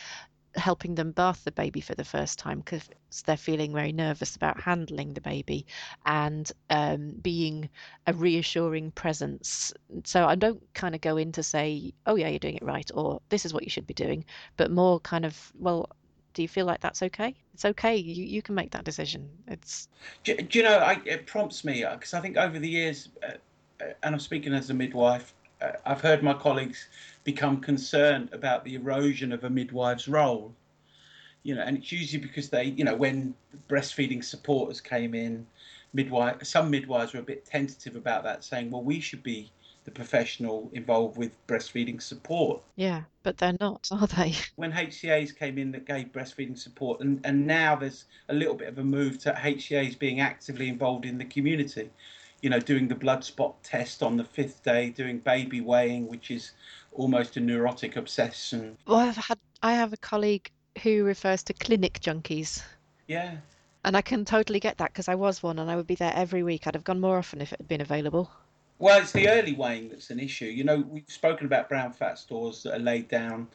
[0.55, 2.89] helping them bath the baby for the first time because
[3.25, 5.67] they're feeling very nervous about handling the baby
[6.07, 7.69] and um, being
[8.07, 9.73] a reassuring presence.
[10.05, 12.91] So I don't kind of go in to say, oh, yeah, you're doing it right,
[12.95, 14.25] or this is what you should be doing,
[14.57, 15.89] but more kind of, well,
[16.35, 17.35] do you feel like that's okay?
[17.55, 17.97] It's okay.
[17.97, 19.29] You, you can make that decision.
[19.49, 19.89] It's.
[20.25, 23.11] Do, do you know, I, it prompts me because uh, I think over the years,
[23.23, 23.33] uh,
[23.83, 26.89] uh, and I'm speaking as a midwife, uh, I've heard my colleagues
[27.25, 30.55] become concerned about the erosion of a midwife's role.
[31.43, 33.35] you know, and it's usually because they, you know, when
[33.69, 35.47] breastfeeding supporters came in,
[35.93, 39.51] midwife, some midwives were a bit tentative about that, saying, well, we should be
[39.85, 42.63] the professional involved with breastfeeding support.
[42.77, 44.35] Yeah, but they're not, are they?
[44.57, 48.69] When HCAs came in that gave breastfeeding support, and, and now there's a little bit
[48.69, 51.91] of a move to HCAs being actively involved in the community.
[52.43, 56.31] You know, doing the blood spot test on the fifth day, doing baby weighing, which
[56.31, 56.53] is
[56.93, 58.77] almost a neurotic obsession.
[58.87, 60.51] Well, I've had I have a colleague
[60.83, 62.63] who refers to clinic junkies.
[63.07, 63.37] Yeah.
[63.85, 66.13] And I can totally get that because I was one and I would be there
[66.15, 66.67] every week.
[66.67, 68.31] I'd have gone more often if it had been available.
[68.79, 70.47] Well, it's the early weighing that's an issue.
[70.47, 73.49] You know, we've spoken about brown fat stores that are laid down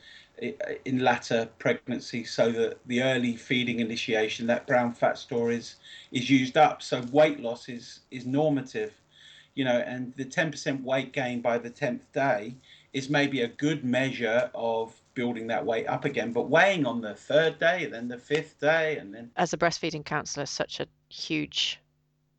[0.85, 5.75] in latter pregnancy so that the early feeding initiation, that brown fat store is,
[6.11, 6.81] is used up.
[6.81, 8.93] So weight loss is, is normative,
[9.55, 12.55] you know, and the 10% weight gain by the 10th day
[12.97, 16.31] is maybe a good measure of building that weight up again.
[16.31, 19.29] But weighing on the third day, then the fifth day, and then.
[19.37, 21.79] As a breastfeeding counsellor, such a huge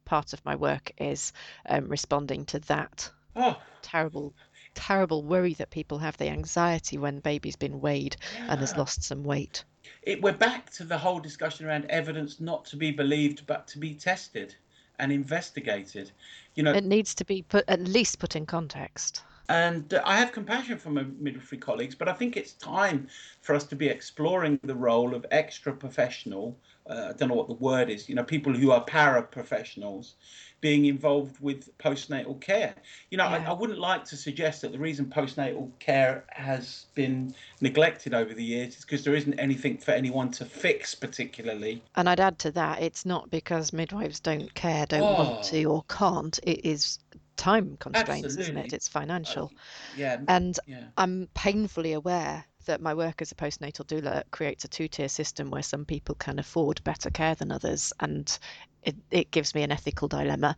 [0.05, 1.33] part of my work is
[1.69, 3.61] um, responding to that oh.
[3.83, 4.35] terrible
[4.75, 8.47] terrible worry that people have the anxiety when baby's been weighed yeah.
[8.49, 9.65] and has lost some weight
[10.03, 13.79] it, we're back to the whole discussion around evidence not to be believed but to
[13.79, 14.55] be tested
[14.99, 16.11] and investigated
[16.55, 20.17] you know it needs to be put at least put in context and uh, I
[20.17, 23.09] have compassion for my midwifery colleagues, but I think it's time
[23.41, 27.49] for us to be exploring the role of extra professional uh, I don't know what
[27.49, 30.15] the word is, you know, people who are para professionals
[30.61, 32.75] being involved with postnatal care.
[33.11, 33.45] You know, yeah.
[33.47, 38.35] I, I, wouldn't like to suggest that the reason postnatal care has been neglected over
[38.35, 41.83] the years is because there isn't anything for anyone to fix, particularly.
[41.95, 45.13] And I'd add to that, it's not because midwives don't care, don't oh.
[45.13, 46.41] want to, or can't.
[46.43, 46.99] It is
[47.39, 48.43] time constraints, Absolutely.
[48.43, 48.73] isn't it?
[48.75, 49.45] It's financial.
[49.45, 49.59] Uh,
[49.97, 50.21] yeah.
[50.29, 50.85] And yeah.
[50.99, 55.63] I'm painfully aware that my work as a postnatal doula creates a two-tier system where
[55.63, 58.39] some people can afford better care than others, and
[58.83, 60.57] it, it gives me an ethical dilemma.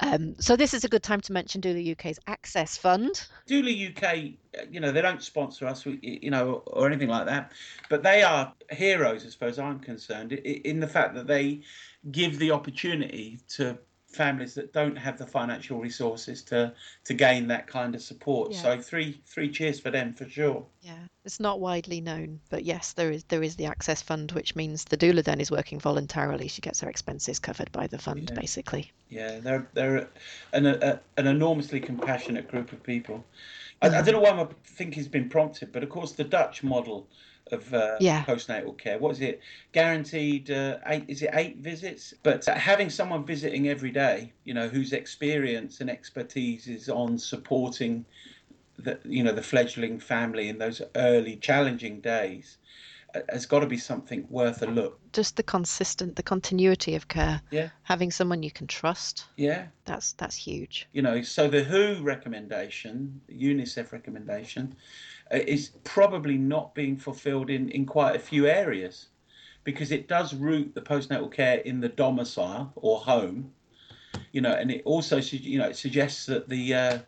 [0.00, 3.26] Um, so this is a good time to mention Doula UK's Access Fund.
[3.48, 4.34] Doula UK,
[4.70, 7.52] you know, they don't sponsor us, you know, or anything like that,
[7.88, 11.62] but they are heroes, as far as I'm concerned, in the fact that they
[12.10, 13.78] give the opportunity to
[14.16, 16.72] families that don't have the financial resources to
[17.04, 18.52] to gain that kind of support.
[18.52, 18.62] Yeah.
[18.62, 20.64] So three three cheers for them for sure.
[20.80, 24.56] Yeah, it's not widely known, but yes, there is there is the access fund, which
[24.56, 26.48] means the doula then is working voluntarily.
[26.48, 28.40] She gets her expenses covered by the fund, yeah.
[28.40, 28.92] basically.
[29.08, 30.08] Yeah, they're they're
[30.52, 33.24] an a, an enormously compassionate group of people.
[33.82, 36.62] I, I don't know why I think has been prompted, but of course the Dutch
[36.62, 37.06] model
[37.52, 38.24] of uh, yeah.
[38.24, 38.98] postnatal care.
[38.98, 39.40] What is it?
[39.72, 41.04] Guaranteed uh, eight?
[41.08, 42.14] Is it eight visits?
[42.22, 48.04] But having someone visiting every day, you know, whose experience and expertise is on supporting
[48.78, 52.58] the you know the fledgling family in those early challenging days
[53.28, 55.00] has got to be something worth a look.
[55.12, 57.40] Just the consistent, the continuity of care.
[57.50, 57.70] Yeah.
[57.82, 59.24] Having someone you can trust.
[59.36, 59.66] Yeah.
[59.84, 60.88] That's that's huge.
[60.92, 64.74] You know, so the WHO recommendation, the UNICEF recommendation,
[65.32, 69.08] uh, is probably not being fulfilled in, in quite a few areas
[69.64, 73.52] because it does root the postnatal care in the domicile or home,
[74.30, 76.98] you know, and it also you know it suggests that the uh,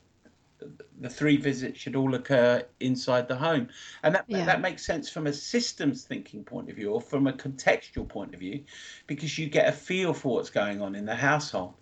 [1.01, 3.69] the three visits should all occur inside the home,
[4.03, 4.45] and that yeah.
[4.45, 8.35] that makes sense from a systems thinking point of view or from a contextual point
[8.35, 8.65] of view,
[9.07, 11.75] because you get a feel for what's going on in the household.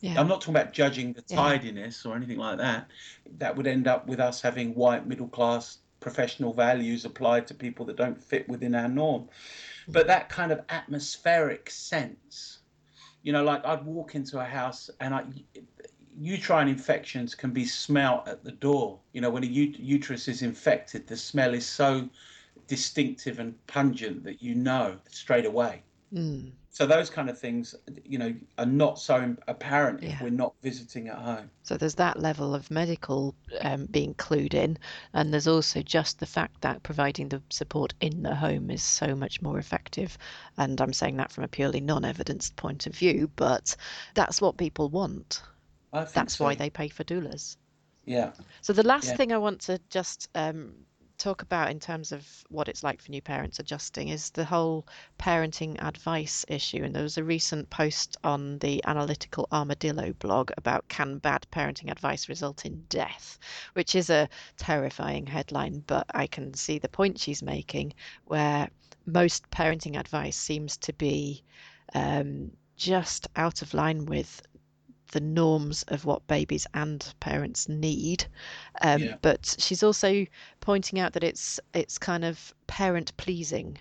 [0.00, 0.20] Yeah.
[0.20, 2.10] I'm not talking about judging the tidiness yeah.
[2.10, 2.88] or anything like that.
[3.38, 7.86] That would end up with us having white middle class professional values applied to people
[7.86, 9.30] that don't fit within our norm.
[9.88, 12.58] But that kind of atmospheric sense,
[13.22, 15.24] you know, like I'd walk into a house and I,
[16.18, 18.98] uterine infections can be smelt at the door.
[19.12, 22.08] You know, when a uterus is infected, the smell is so
[22.66, 25.82] distinctive and pungent that you know straight away.
[26.12, 26.52] Mm.
[26.70, 30.10] So those kind of things, you know, are not so apparent yeah.
[30.10, 31.48] if we're not visiting at home.
[31.62, 34.76] So there's that level of medical um, being clued in,
[35.12, 39.14] and there's also just the fact that providing the support in the home is so
[39.14, 40.18] much more effective.
[40.56, 43.76] And I'm saying that from a purely non-evidenced point of view, but
[44.14, 45.42] that's what people want.
[45.94, 46.44] That's so.
[46.44, 47.56] why they pay for doulas.
[48.04, 48.32] Yeah.
[48.60, 49.16] So the last yeah.
[49.16, 50.74] thing I want to just um,
[51.18, 54.86] talk about in terms of what it's like for new parents adjusting is the whole
[55.18, 56.82] parenting advice issue.
[56.82, 61.90] And there was a recent post on the Analytical Armadillo blog about can bad parenting
[61.90, 63.38] advice result in death,
[63.74, 67.94] which is a terrifying headline, but I can see the point she's making
[68.26, 68.68] where
[69.06, 71.42] most parenting advice seems to be
[71.94, 74.42] um, just out of line with
[75.14, 78.26] the norms of what babies and parents need.
[78.82, 79.16] Um, yeah.
[79.22, 80.26] But she's also
[80.60, 83.78] pointing out that it's it's kind of parent pleasing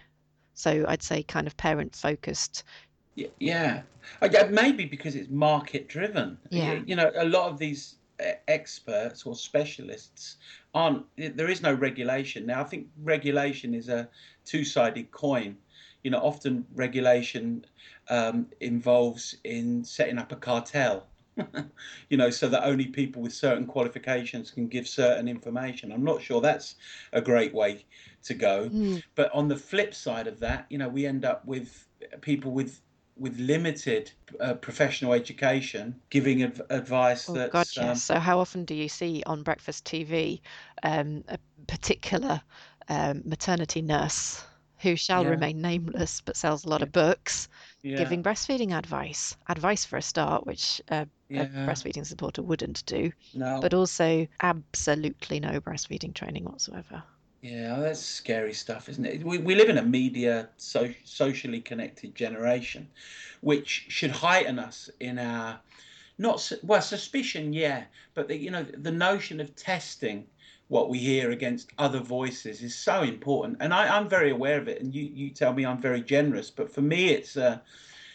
[0.53, 2.63] So I'd say kind of parent focused.
[3.15, 3.81] Yeah, yeah.
[4.49, 6.37] Maybe because it's market driven.
[6.49, 6.79] Yeah.
[6.85, 7.95] You know, a lot of these
[8.47, 10.37] experts or specialists
[10.73, 11.05] aren't.
[11.17, 12.61] There is no regulation now.
[12.61, 14.09] I think regulation is a
[14.45, 15.57] two-sided coin.
[16.03, 17.65] You know, often regulation
[18.09, 21.07] um, involves in setting up a cartel.
[22.09, 25.91] you know, so that only people with certain qualifications can give certain information.
[25.91, 26.75] I'm not sure that's
[27.11, 27.85] a great way
[28.23, 28.71] to go.
[28.71, 29.03] Mm.
[29.15, 31.87] But on the flip side of that, you know, we end up with
[32.21, 32.81] people with
[33.15, 37.99] with limited uh, professional education giving adv- advice Oh that God, yes.
[37.99, 40.41] um, So how often do you see on breakfast TV
[40.83, 42.41] um, a particular
[42.87, 44.45] um, maternity nurse
[44.79, 47.49] who shall yeah remain nameless but sells a lot of books
[47.83, 49.37] yeah giving breastfeeding advice?
[49.47, 51.05] Advice for a start, which uh,
[51.35, 57.03] a breastfeeding supporter wouldn't do, no but also absolutely no breastfeeding training whatsoever.
[57.41, 62.15] yeah that's scary stuff isn't it we, we live in a media so socially connected
[62.15, 62.87] generation
[63.41, 65.59] which should heighten us in our
[66.17, 70.27] not well suspicion yeah but the, you know the notion of testing
[70.69, 73.57] what we hear against other voices is so important.
[73.59, 76.49] And I, i'm very aware of it and you, you tell me i'm very generous
[76.49, 77.61] but for me it's a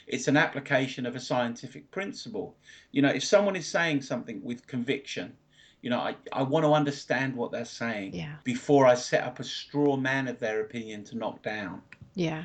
[0.07, 2.57] it's an application of a scientific principle.
[2.93, 5.37] You know if someone is saying something with conviction
[5.83, 9.39] you know i, I want to understand what they're saying Yeah, before i set up
[9.39, 11.83] a straw man of their opinion to knock down.
[12.15, 12.45] Yeah.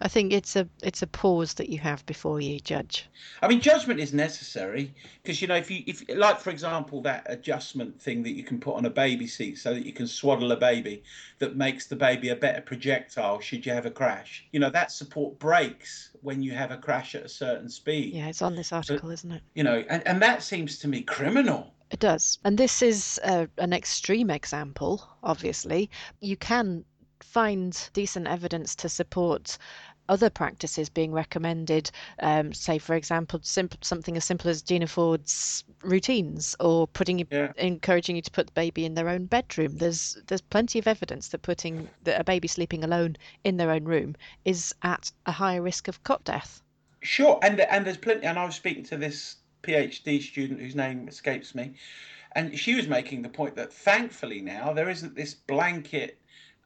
[0.00, 3.08] I think it's a it's a pause that you have before you judge.
[3.40, 7.24] I mean, judgment is necessary because you know if you if like for example that
[7.26, 10.50] adjustment thing that you can put on a baby seat so that you can swaddle
[10.52, 11.02] a baby
[11.38, 14.44] that makes the baby a better projectile should you have a crash.
[14.52, 18.14] You know that support breaks when you have a crash at a certain speed.
[18.14, 19.42] Yeah, it's on this article, isn't it?
[19.54, 21.74] you know, and, and that seems to me criminal.
[21.90, 22.38] It does.
[22.42, 25.90] And this is uh, an extreme example, obviously.
[26.20, 26.86] You can
[27.24, 29.58] find decent evidence to support
[30.08, 31.90] other practices being recommended.
[32.20, 37.52] Um, say, for example, simp- something as simple as Gina Ford's routines or putting Yeah,
[37.56, 39.76] encouraging you to put the baby in their own bedroom.
[39.78, 43.84] There's there's plenty of evidence that putting that a baby sleeping alone in their own
[43.84, 46.62] room is at a higher risk of cot death.
[47.02, 47.38] sure.
[47.42, 48.26] And and there's plenty.
[48.26, 51.74] And I was speaking to this PhD student whose name escapes me,
[52.34, 56.21] and she was making the point that thankfully now there isn't this blanket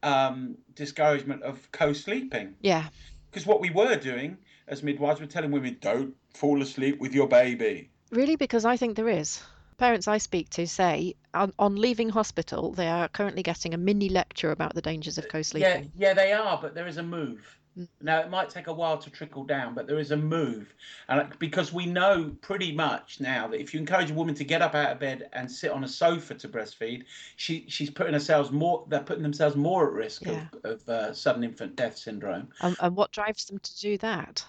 [0.07, 2.85] um, discouragement of co-sleeping Yeah,
[3.31, 4.39] because what we were doing
[4.69, 8.97] as midwives were telling women don't fall asleep with your baby Really, because I think
[8.97, 9.43] there is.
[9.79, 14.09] Parents I speak to say on, on leaving hospital, they are currently getting a mini
[14.09, 15.93] lecture about the dangers of co sleeping.
[15.97, 17.56] yeah yeah, they are but there is a move.
[18.01, 20.75] Now it might take a while to trickle down but there is a move.
[21.09, 24.63] And because we know pretty much now that if you encourage a woman to get
[24.63, 27.05] up out of bed and sit on a sofa to breastfeed
[27.37, 30.47] she she's putting herself more they're putting themselves more at risk Yeah.
[30.65, 32.49] of, of uh, sudden infant death syndrome.
[32.61, 34.45] And, and what drives them to do that?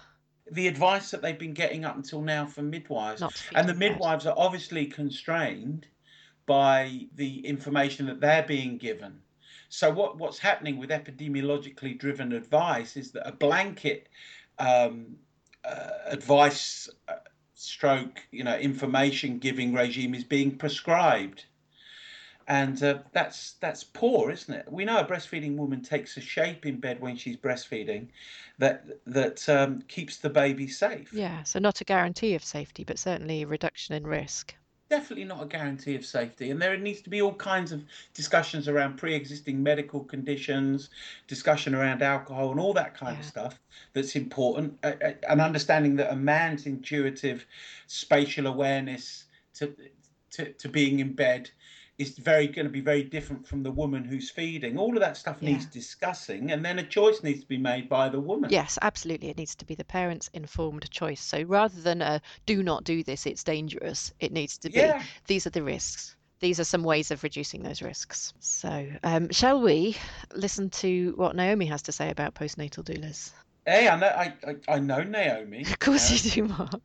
[0.50, 3.20] the advice that they've been getting up until now from midwives.
[3.20, 5.86] Not to feed and the midwives are obviously constrained
[6.46, 9.20] by the information that they're being given
[9.68, 14.08] so what what's happening with epidemiologically driven advice is that a blanket
[14.58, 15.16] um,
[15.64, 17.14] uh, advice uh,
[17.54, 21.44] stroke you know information giving regime is being prescribed.
[22.46, 24.72] And uh, that's that's poor isn't it?
[24.72, 28.08] We know a breastfeeding woman takes a shape in bed when she's breastfeeding
[28.58, 31.12] that that um, keeps the baby safe.
[31.12, 34.54] Yeah, so not a guarantee of safety, but certainly a reduction in risk.
[34.90, 37.84] Definitely not a guarantee of safety and there needs to be all kinds of
[38.14, 40.90] discussions around pre-existing medical conditions
[41.26, 43.60] discussion around alcohol and all that kind of stuff
[43.92, 47.44] that's important and understanding that a man's intuitive
[47.86, 49.24] spatial awareness
[49.54, 49.74] to
[50.30, 51.50] to, to being in bed
[51.98, 55.16] is very going to be very different from the woman who's feeding all of that
[55.16, 55.50] stuff Yeah.
[55.50, 59.30] needs discussing and then a choice needs to be made by the woman Yes, absolutely.
[59.30, 61.20] It needs to be the parents' informed choice.
[61.20, 65.02] So rather than a do not do this, it's dangerous, it needs to be yeah
[65.26, 66.14] these are the risks.
[66.40, 68.32] These are some ways of reducing those risks.
[68.38, 69.96] So, um, shall we
[70.32, 73.32] listen to what Naomi has to say about postnatal doulas?
[73.66, 76.80] hey i know i i, I know naomi Of course you do, Mark.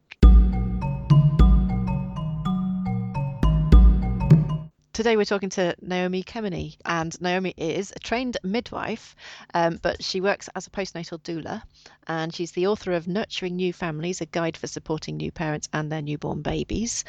[4.94, 9.16] Today we're talking to Naomi Kemeny, and Naomi is a trained midwife,
[9.56, 11.64] um, but she works as a postnatal doula,
[12.06, 15.92] and she's the author of Nurturing New Families: A Guide for Supporting New Parents and
[15.92, 17.06] Their Newborn Babies,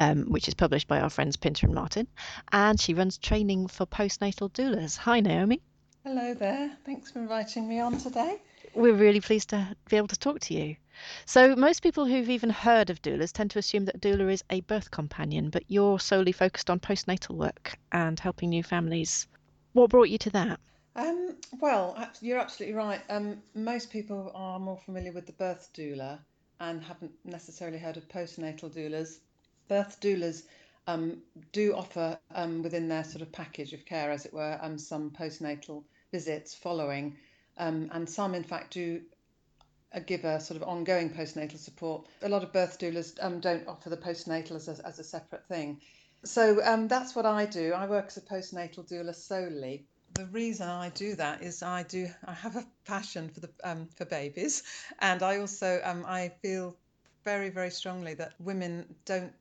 [0.00, 2.08] um, which is published by our friends Pinter and Martin,
[2.52, 4.96] and she runs training for postnatal doulas.
[4.96, 5.60] Hi, Naomi.
[6.04, 6.74] Hello there.
[6.86, 8.40] Thanks for inviting me on today.
[8.74, 10.76] We're really pleased to be able to talk to you.
[11.24, 14.44] So, most people who've even heard of doulas tend to assume that a doula is
[14.50, 19.26] a birth companion, but you're solely focused on postnatal work and helping new families.
[19.72, 20.60] What brought you to that?
[20.94, 23.02] Um, well, you're absolutely right.
[23.10, 26.18] Um, most people are more familiar with the birth doula
[26.60, 29.18] and haven't necessarily heard of postnatal doulas.
[29.68, 30.44] Birth doulas
[30.86, 31.22] um,
[31.52, 35.10] do offer um, within their sort of package of care, as it were, um, some
[35.10, 37.16] postnatal visits following,
[37.58, 39.02] um, and some, in fact, do
[40.00, 42.06] give a sort of ongoing postnatal support.
[42.22, 45.46] A lot of birth doulas um, don't offer the postnatal as a, as a separate
[45.46, 45.80] thing.
[46.24, 47.72] So um, that's what I do.
[47.72, 49.86] I work as a postnatal doula solely.
[50.14, 53.88] The reason I do that is I do I have a passion for the um,
[53.96, 54.62] for babies,
[55.00, 56.74] and I also um, I feel
[57.24, 59.32] very very strongly that women don't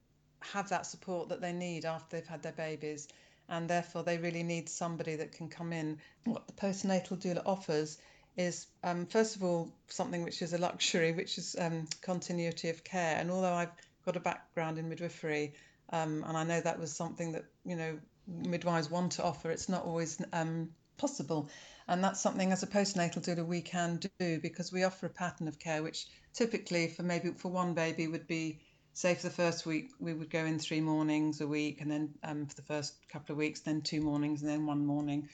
[0.41, 3.07] have that support that they need after they've had their babies,
[3.47, 5.97] and therefore they really need somebody that can come in.
[6.25, 7.97] What the postnatal doula offers
[8.37, 12.83] is, um, first of all, something which is a luxury, which is um, continuity of
[12.83, 13.17] care.
[13.17, 13.71] And although I've
[14.05, 15.53] got a background in midwifery,
[15.91, 19.69] um, and I know that was something that you know midwives want to offer, it's
[19.69, 21.49] not always um, possible.
[21.87, 25.47] And that's something as a postnatal doula we can do because we offer a pattern
[25.47, 28.59] of care which typically for maybe for one baby would be
[28.93, 32.13] say for the first week we would go in three mornings a week and then
[32.23, 35.29] um, for the first couple of weeks then two mornings and then one morning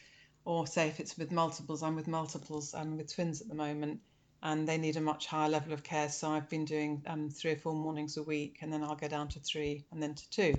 [0.46, 4.00] or say if it's with multiples i'm with multiples i'm with twins at the moment
[4.44, 7.52] and they need a much higher level of care so i've been doing um, three
[7.52, 10.30] or four mornings a week and then i'll go down to three and then to
[10.30, 10.54] two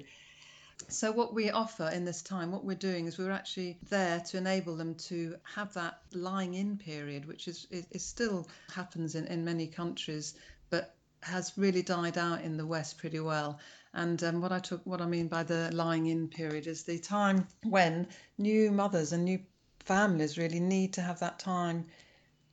[0.89, 4.39] so what we offer in this time what we're doing is we're actually there to
[4.39, 9.27] enable them to have that lying in period which is, is, is still happens in,
[9.27, 10.35] in many countries
[10.71, 13.59] but has really died out in the West pretty well.
[13.95, 16.99] And um, what I took, what I mean by the lying in period is the
[16.99, 18.09] time when
[18.39, 19.39] new mothers and new
[19.85, 21.87] families really need to have that time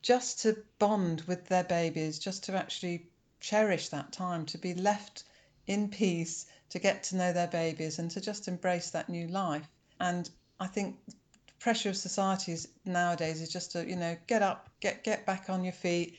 [0.02, 3.06] just to bond with their babies, just to actually
[3.40, 5.24] cherish that time, to be left
[5.66, 9.68] in peace, to get to know their babies, and to just embrace that new life.
[9.98, 10.28] And
[10.58, 11.14] I think the
[11.58, 15.64] pressure of societies nowadays is just to, you know, get up, get get back on
[15.64, 16.18] your feet,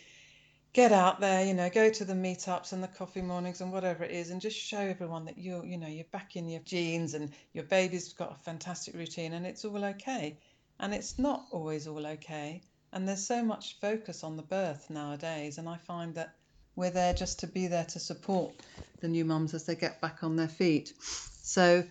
[0.74, 4.03] get out there, you know, go to the meetups and the coffee mornings and whatever
[4.03, 7.14] it is, and just show everyone that you're, you know, you're back in your jeans
[7.14, 10.38] and your baby's got a fantastic routine and it's all okay.
[10.82, 12.61] And it's not always all okay.
[12.91, 16.36] And there's so much focus on the birth nowadays, and I find that
[16.75, 18.51] we're there just to be there to support
[18.99, 20.91] the new mums as they get back on their feet.
[20.99, 21.86] So,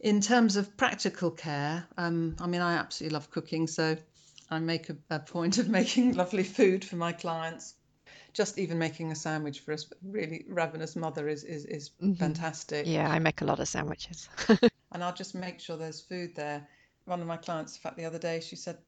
[0.00, 3.96] in terms of practical care, um, I mean, I absolutely love cooking, so
[4.50, 7.74] I make a, a point of making lovely food for my clients
[8.34, 12.12] just even making a sandwich for a really ravenous mother is is, is mm-hmm.
[12.12, 12.86] fantastic.
[12.86, 14.28] Yeah, I make a lot of sandwiches.
[14.92, 16.68] and I'll just make sure there's food there.
[17.08, 18.78] One of my clients, in fact, the other day, she said,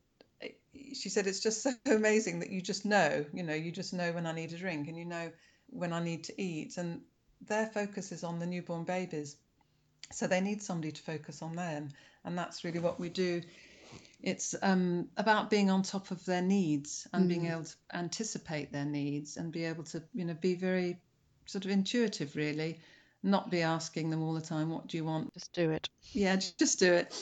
[0.94, 4.12] she said it's just so amazing that you just know, you know, you just know
[4.12, 5.30] when I need a drink and you know
[5.68, 7.00] when I need to eat, and
[7.46, 9.36] their focus is on the newborn babies,
[10.12, 11.90] so they need somebody to focus on them,
[12.24, 13.42] and that's really what we do.
[14.22, 17.28] It's um, about being on top of their needs and mm.
[17.28, 20.98] being able to anticipate their needs and be able to you know be very
[21.46, 22.80] sort of intuitive really.
[23.22, 25.32] Not be asking them all the time what do you want?
[25.34, 25.88] Just do it.
[26.12, 27.14] Yeah just do it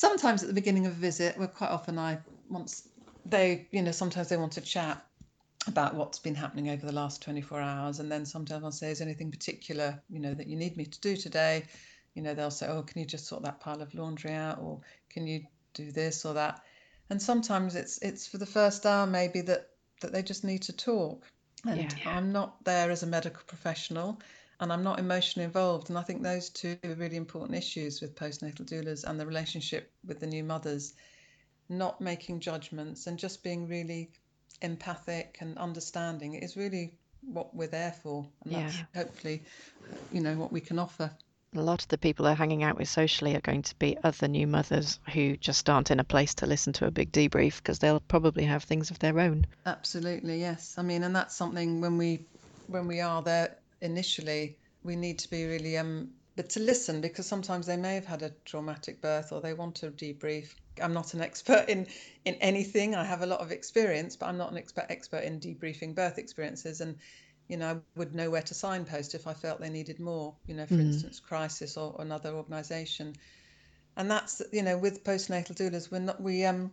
[0.00, 2.88] sometimes at the beginning of a visit well quite often i once
[3.26, 5.04] they you know sometimes they want to chat
[5.66, 9.00] about what's been happening over the last 24 hours and then sometimes i'll say is
[9.00, 11.64] anything particular you know that you need me to do today
[12.14, 14.80] you know they'll say oh can you just sort that pile of laundry out or
[15.10, 15.44] can you
[15.74, 16.62] do this or that.
[17.08, 19.68] And sometimes it's it's for the first hour maybe that
[20.00, 21.26] that they just need to talk.
[21.66, 22.16] And yeah.
[22.16, 24.20] I'm not there as a medical professional
[24.60, 25.88] and I'm not emotionally involved.
[25.88, 29.90] And I think those two are really important issues with postnatal doulas and the relationship
[30.06, 30.94] with the new mothers.
[31.68, 34.10] Not making judgments and just being really
[34.60, 38.26] empathic and understanding is really what we're there for.
[38.44, 38.62] And yeah.
[38.62, 39.42] that's hopefully,
[39.90, 41.10] uh, you know, what we can offer
[41.56, 44.28] a lot of the people they're hanging out with socially are going to be other
[44.28, 47.80] new mothers who just aren't in a place to listen to a big debrief because
[47.80, 49.46] they'll probably have things of their own.
[49.66, 50.76] Absolutely, yes.
[50.78, 52.24] I mean, and that's something when we
[52.68, 57.26] when we are there initially, we need to be really um but to listen because
[57.26, 60.54] sometimes they may have had a traumatic birth or they want to debrief.
[60.80, 61.86] I'm not an expert in
[62.24, 62.94] in anything.
[62.94, 66.18] I have a lot of experience, but I'm not an expert expert in debriefing birth
[66.18, 66.96] experiences and
[67.50, 70.54] you know, I would know where to signpost if I felt they needed more, you
[70.54, 70.82] know, for mm.
[70.82, 73.16] instance, crisis or, or another organisation.
[73.96, 76.70] And that's, you know, with postnatal doulas, we're not, we, um,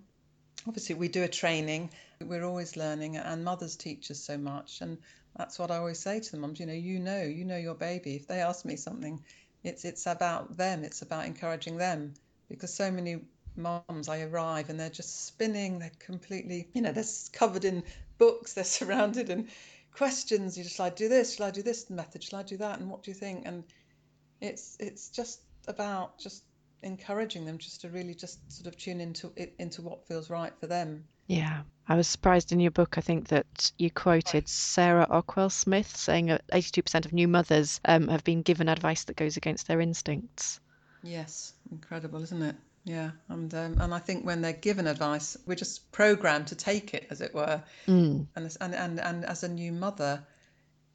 [0.68, 1.90] obviously we do a training,
[2.24, 4.82] we're always learning and mothers teach us so much.
[4.82, 5.00] And
[5.38, 7.76] that's what I always say to the mums, you know, you know, you know your
[7.76, 8.16] baby.
[8.16, 9.24] If they ask me something,
[9.64, 10.84] it's, it's about them.
[10.84, 12.14] It's about encouraging them
[12.50, 13.20] because so many
[13.56, 15.80] moms, I arrive and they're just spinning.
[15.80, 17.84] They're completely, you know, they're covered in
[18.18, 18.54] books.
[18.56, 19.48] They're surrounded in
[19.98, 20.58] questions.
[20.58, 22.90] You just like do this, shall I do this method, shall I do that, and
[22.90, 23.46] what do you think?
[23.46, 23.64] And
[24.40, 26.44] it's it's just about just
[26.84, 30.68] encouraging them just to really just sort of tune into into what feels right for
[30.68, 31.04] them.
[31.26, 32.98] Yeah, I was surprised in your book.
[32.98, 38.10] I think that you quoted Sarah Ockwell Smith saying that 82% of new mothers um,
[38.10, 40.60] have been given advice that goes against their instincts.
[41.02, 42.56] Yes, incredible, isn't it?
[42.84, 46.94] Yeah, and um, and I think when they're given advice, we're just programmed to take
[46.94, 47.62] it, as it were.
[47.86, 48.28] Mm.
[48.36, 50.24] And and and and as a new mother,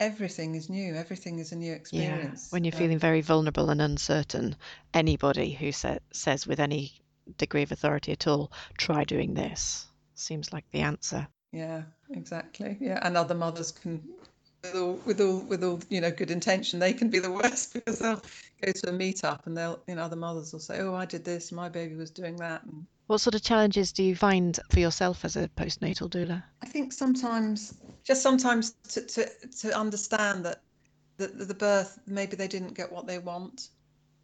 [0.01, 0.95] everything is new.
[0.95, 2.49] Everything is a new experience.
[2.49, 4.57] Yeah, when you're Um, feeling very vulnerable and uncertain,
[4.95, 6.93] anybody who sa- says with any
[7.36, 11.27] degree of authority at all, try doing this, seems like the answer.
[11.53, 12.77] Yeah, exactly.
[12.81, 14.03] Yeah, and other mothers can,
[14.63, 17.75] with all with all with all you know good intention, they can be the worst
[17.75, 18.23] because they'll
[18.65, 21.25] go to a meetup and they'll you know other mothers will say, oh, I did
[21.25, 24.81] this, my baby was doing that, and What sort of challenges do you find for
[24.81, 26.43] yourself as a postnatal doula?
[26.63, 30.63] I think sometimes, just sometimes to, to, to understand that
[31.19, 33.69] the, the birth, maybe they didn't get what they want.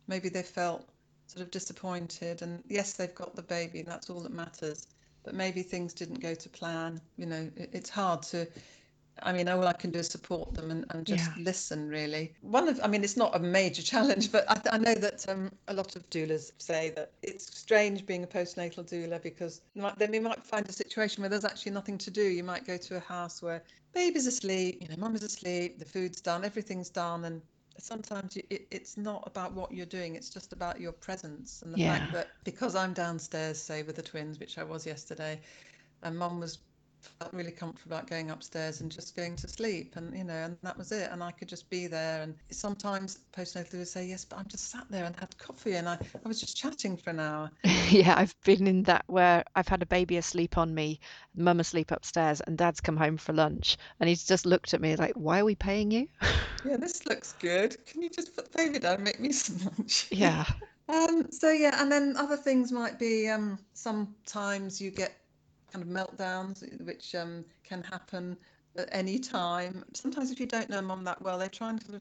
[0.07, 0.89] Maybe they felt
[1.27, 2.43] sort of disappointed.
[2.43, 4.87] And yes, they've got the baby, and that's all that matters.
[5.29, 7.03] But maybe things didn't go to plan.
[7.19, 8.49] You know, it, it's hard to.
[9.23, 11.43] I mean, all I can do is support them and, and just Yeah.
[11.45, 12.33] listen, really.
[12.41, 15.51] One of, I mean, it's not a major challenge, but I, I know that um,
[15.67, 19.61] a lot of doulas say that it's strange being a postnatal doula because
[19.99, 22.23] then we might find a situation where there's actually nothing to do.
[22.23, 23.63] You might go to a house where
[23.93, 27.43] baby's asleep, you know, mum is asleep, the food's done, everything's done, and
[27.81, 31.73] sometimes you, it, it's not about what you're doing it's just about your presence and
[31.75, 31.93] the Yeah.
[31.99, 35.41] fact that because i'm downstairs say with the twins which i was yesterday
[36.03, 36.59] and mum was
[37.01, 40.57] felt really comfortable about going upstairs and just going to sleep and you know and
[40.63, 41.11] that was it.
[41.11, 42.23] And i could just be there.
[42.23, 45.89] And sometimes postnatal would say yes but i'm just sat there and had coffee and
[45.89, 45.95] i,
[46.25, 47.51] I was just chatting for an hour.
[47.91, 51.01] Yeah, I've been in that where I've had a baby asleep on me,
[51.35, 54.95] mum asleep upstairs, and dad's come home for lunch, and he's just looked at me
[54.97, 56.09] like, "Why are we paying you?"
[56.65, 57.77] yeah this looks good.
[57.87, 60.09] Can you just put the baby down and make me some lunch?
[60.11, 60.45] Yeah,
[60.89, 65.13] Um, so yeah, and then other things might be um, sometimes you get
[65.73, 68.37] kind of meltdowns, which um, can happen
[68.77, 69.85] at any time.
[69.95, 72.01] Sometimes if you don't know mum that well, they're trying to,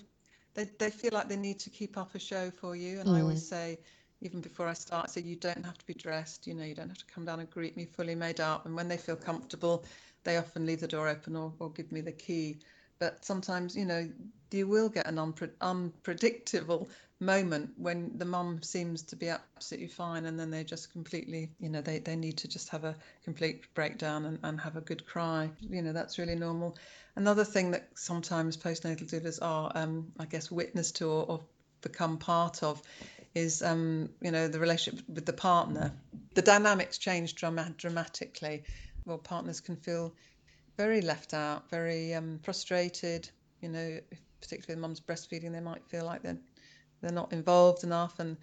[0.54, 3.00] they, they feel like they need to keep up a show for you.
[3.00, 3.80] And I always say,
[4.22, 6.48] even before I start, say you don't have to be dressed.
[6.48, 8.66] You know, you don't have to come down and greet me fully made up.
[8.66, 9.86] And when they feel comfortable,
[10.24, 12.60] they often leave the door open or, or give me the key.
[13.00, 14.10] But sometimes, you know,
[14.52, 16.90] you will get an unpre- unpredictable
[17.20, 21.68] moment when the mum seems to be absolutely fine and then they just completely you
[21.70, 25.06] know they, they need to just have a complete breakdown and, and have a good
[25.06, 25.50] cry.
[25.70, 26.78] You know that's really normal.
[27.16, 31.42] Another thing that sometimes postnatal doulas are um, i guess witness to or, or
[31.82, 32.82] become part of
[33.34, 35.92] is um, you know the relationship with the partner.
[36.36, 38.64] The dynamics change drama- dramatically.
[39.06, 40.14] Well partners can feel
[40.78, 43.28] very left out very um, frustrated.
[43.62, 46.38] You know if, particularly mum's breastfeeding they might feel like they're
[47.08, 48.38] they're not involved enough and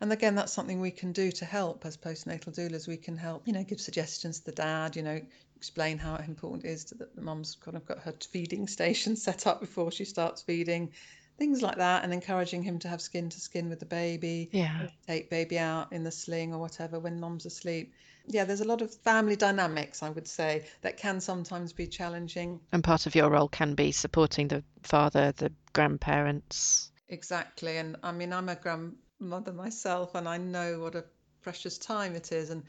[0.00, 1.86] and again that's something we can do to help.
[1.86, 5.20] As postnatal doulas we can help you know give suggestions to the dad you know
[5.56, 9.46] explain how important it is that the mum's kind of got her feeding station set
[9.46, 10.90] up before she starts feeding
[11.38, 14.88] things like that and encouraging him to have skin to skin with the baby yeah,
[15.06, 17.94] take baby out in the sling or whatever when mum's asleep.
[18.26, 22.60] Yeah there's a lot of family dynamics i would say that can sometimes be challenging.
[22.72, 26.89] And part of your role can be supporting the father, the grandparents.
[27.10, 27.76] Exactly.
[27.76, 31.04] And I mean, I'm a grandmother myself, and I know what a
[31.42, 32.50] precious time it is.
[32.50, 32.62] And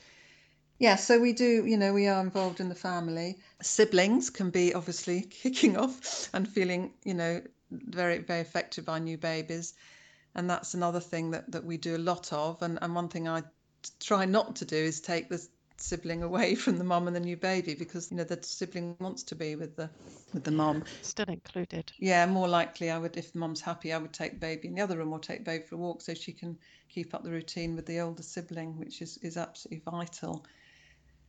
[0.79, 3.37] yeah, so we do, you know, we are involved in the family.
[3.61, 9.17] Siblings can be obviously kicking off and feeling, you know, very, very affected by new
[9.17, 9.75] babies.
[10.35, 12.61] And that's another thing that, that we do a lot of.
[12.63, 13.43] And, and one thing I
[13.99, 15.47] try not to do is take the
[15.77, 19.23] sibling away from the mum and the new baby because, you know, the sibling wants
[19.23, 19.89] to be with the
[20.33, 20.83] with the mum.
[21.01, 21.91] Still included.
[21.99, 24.75] Yeah, more likely I would, if the mum's happy, I would take the baby in
[24.75, 26.57] the other room or take baby for a walk so she can
[26.89, 30.45] keep up the routine with the older sibling, which is, is absolutely vital.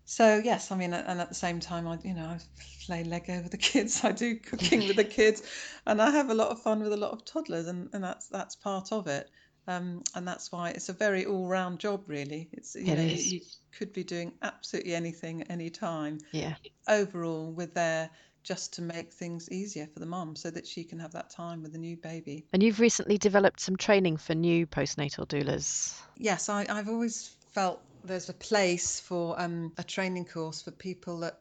[0.05, 2.39] So yes, I mean, and at the same time, I you know I
[2.87, 4.05] play Lego with the kids.
[4.05, 5.43] I do cooking with the kids,
[5.87, 8.27] and I have a lot of fun with a lot of toddlers, and, and that's
[8.29, 9.31] that's part of it.
[9.69, 12.49] Um, and that's why it's a very all-round job, really.
[12.53, 13.33] It's you It know is.
[13.33, 13.41] you
[13.73, 16.55] could be doing absolutely anything at any time Yeah,
[16.89, 18.11] overall we're there
[18.43, 21.63] just to make things easier for the mum so that she can have that time
[21.63, 22.45] with the new baby.
[22.53, 26.01] and you've recently developed some training for new postnatal doulas.
[26.17, 31.21] Yes, I, I've always felt there's a place for um, a training course for people
[31.21, 31.41] that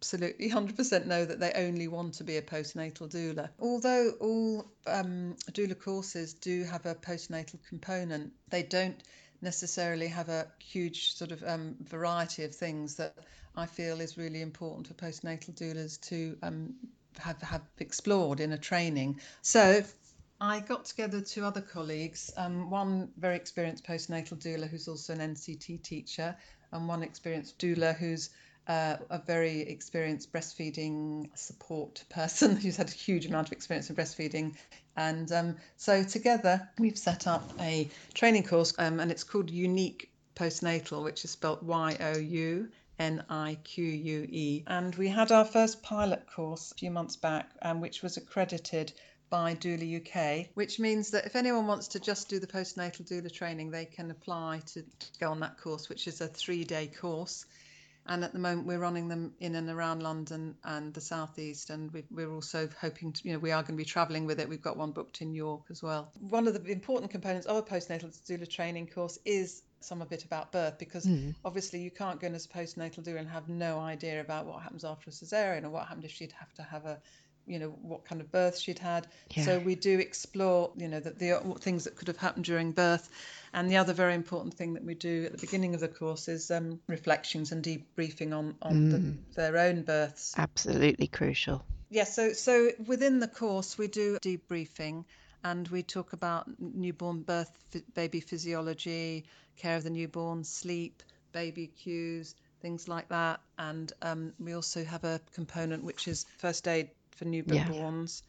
[0.00, 3.50] absolutely 100% know that they only want to be a postnatal doula.
[3.58, 9.02] Although all um, doula courses do have a postnatal component, they don't
[9.42, 13.14] necessarily have a huge sort of um, variety of things that
[13.56, 16.74] I feel is really important for postnatal doulas to um,
[17.18, 19.20] have have explored in a training.
[19.42, 19.82] So
[20.40, 25.34] I got together two other colleagues, um, one very experienced postnatal doula who's also an
[25.34, 26.36] NCT teacher,
[26.72, 28.30] and one experienced doula who's
[28.70, 33.96] uh, a very experienced breastfeeding support person who's had a huge amount of experience in
[33.96, 34.54] breastfeeding.
[34.96, 40.06] And um, so together we've set up a training course um, and it's called Younique
[40.36, 42.68] Postnatal, which is spelled Y O U
[43.00, 44.62] N I Q U E.
[44.68, 48.92] And we had our first pilot course a few months back, um, which was accredited
[49.30, 53.32] by Doula UK, which means that if anyone wants to just do the postnatal doula
[53.32, 54.84] training, they can apply to
[55.18, 57.46] go on that course, which is a three day course
[58.06, 61.92] and at the moment we're running them in and around London and the southeast and
[61.92, 64.48] we, are also hoping to you know we are going to be travelling with it
[64.48, 67.62] we've got one booked in York as well one of the important components of a
[67.62, 71.34] postnatal doula training course is some of it about birth because mm.
[71.44, 74.62] obviously you can't go in as a postnatal doula and have no idea about what
[74.62, 77.00] happens after a cesarean or what happened if she'd have to have a
[77.50, 79.06] you know what kind of birth she'd had.
[79.34, 79.44] Yeah.
[79.44, 83.10] so we do explore you know the, the things that could have happened during birth.
[83.52, 86.28] And the other very important thing that we do at the beginning of the course
[86.28, 88.90] is um, reflections and debriefing on on mm.
[88.90, 90.34] the, their own births.
[90.38, 91.64] Absolutely crucial.
[91.90, 95.04] Yes yeah, so so within the course we do debriefing
[95.42, 97.50] and we talk about newborn birth
[97.94, 99.24] baby physiology
[99.56, 103.40] care of the newborn sleep baby cues things like that.
[103.58, 106.90] And um, we also have a component which is first aid
[107.20, 108.22] for newborns.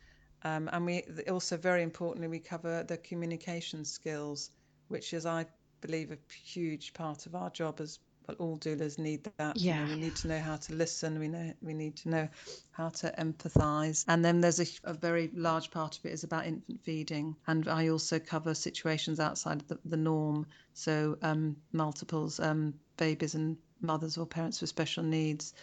[0.43, 0.57] Yeah.
[0.57, 4.51] Um, and we also, very importantly, we cover the communication skills,
[4.89, 5.45] which is, I
[5.79, 9.57] believe, a huge part of our job as well, all doulas need that.
[9.57, 9.79] Yeah.
[9.79, 11.19] You know, we need to know how to listen.
[11.19, 12.29] We know we need to know
[12.71, 14.03] how to empathise.
[14.07, 17.35] And then there's a, a, very large part of it is about infant feeding.
[17.47, 20.47] And I also cover situations outside the, the norm.
[20.73, 25.53] So um, multiples, um, babies and mothers or parents with special needs.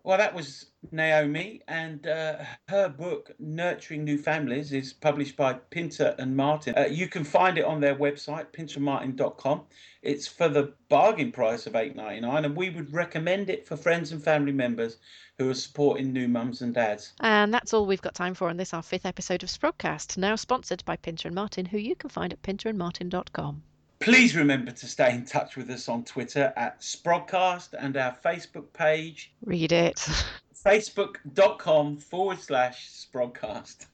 [0.04, 2.36] Well, that was Naomi, and uh,
[2.68, 6.74] her book "Nurturing New Families" is published by Pinter and Martin.
[6.76, 9.62] Uh, you can find it on their website, pinterandmartin.com.
[10.02, 13.76] It's for the bargain price of eight ninety nine, and we would recommend it for
[13.76, 14.98] friends and family members
[15.38, 17.12] who are supporting new mums and dads.
[17.20, 20.36] And that's all we've got time for on this, our fifth episode of Sprogcast, now
[20.36, 23.62] sponsored by Pinter and Martin, who you can find at pinterandmartin.com.
[24.00, 28.72] Please remember to stay in touch with us on Twitter at Sprogcast and our Facebook
[28.72, 29.32] page.
[29.44, 30.08] Read it.
[30.64, 33.86] Facebook.com forward slash Sprogcast.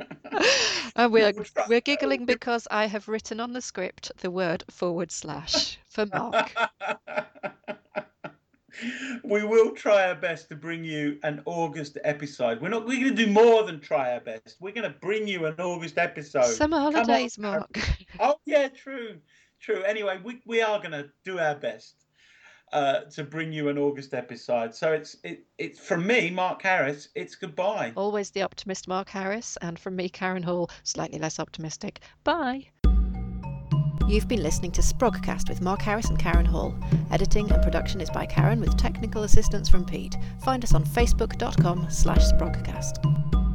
[0.97, 1.33] and we're,
[1.69, 6.53] we're giggling because I have written on the script the word forward slash for Mark.
[9.25, 12.61] we will try our best to bring you an August episode.
[12.61, 12.87] We're not.
[12.87, 14.57] We're going to do more than try our best.
[14.61, 16.47] We're going to bring you an August episode.
[16.47, 17.79] Summer holidays, Mark.
[18.19, 19.21] Oh yeah, true
[19.61, 19.83] true.
[19.83, 22.06] Anyway, we, we are going to do our best
[22.73, 24.75] uh, to bring you an August episode.
[24.75, 27.09] So it's it it's from me, Mark Harris.
[27.15, 27.93] It's goodbye.
[27.97, 32.01] Always the optimist, Mark Harris, and from me, Karen Hall, slightly less optimistic.
[32.25, 32.69] Bye.
[34.09, 36.73] You've been listening to Sprogcast with Mark Harris and Karen Hall.
[37.11, 40.17] Editing and production is by Karen with technical assistance from Pete.
[40.45, 43.46] Find us on facebook.com slash sprogcast.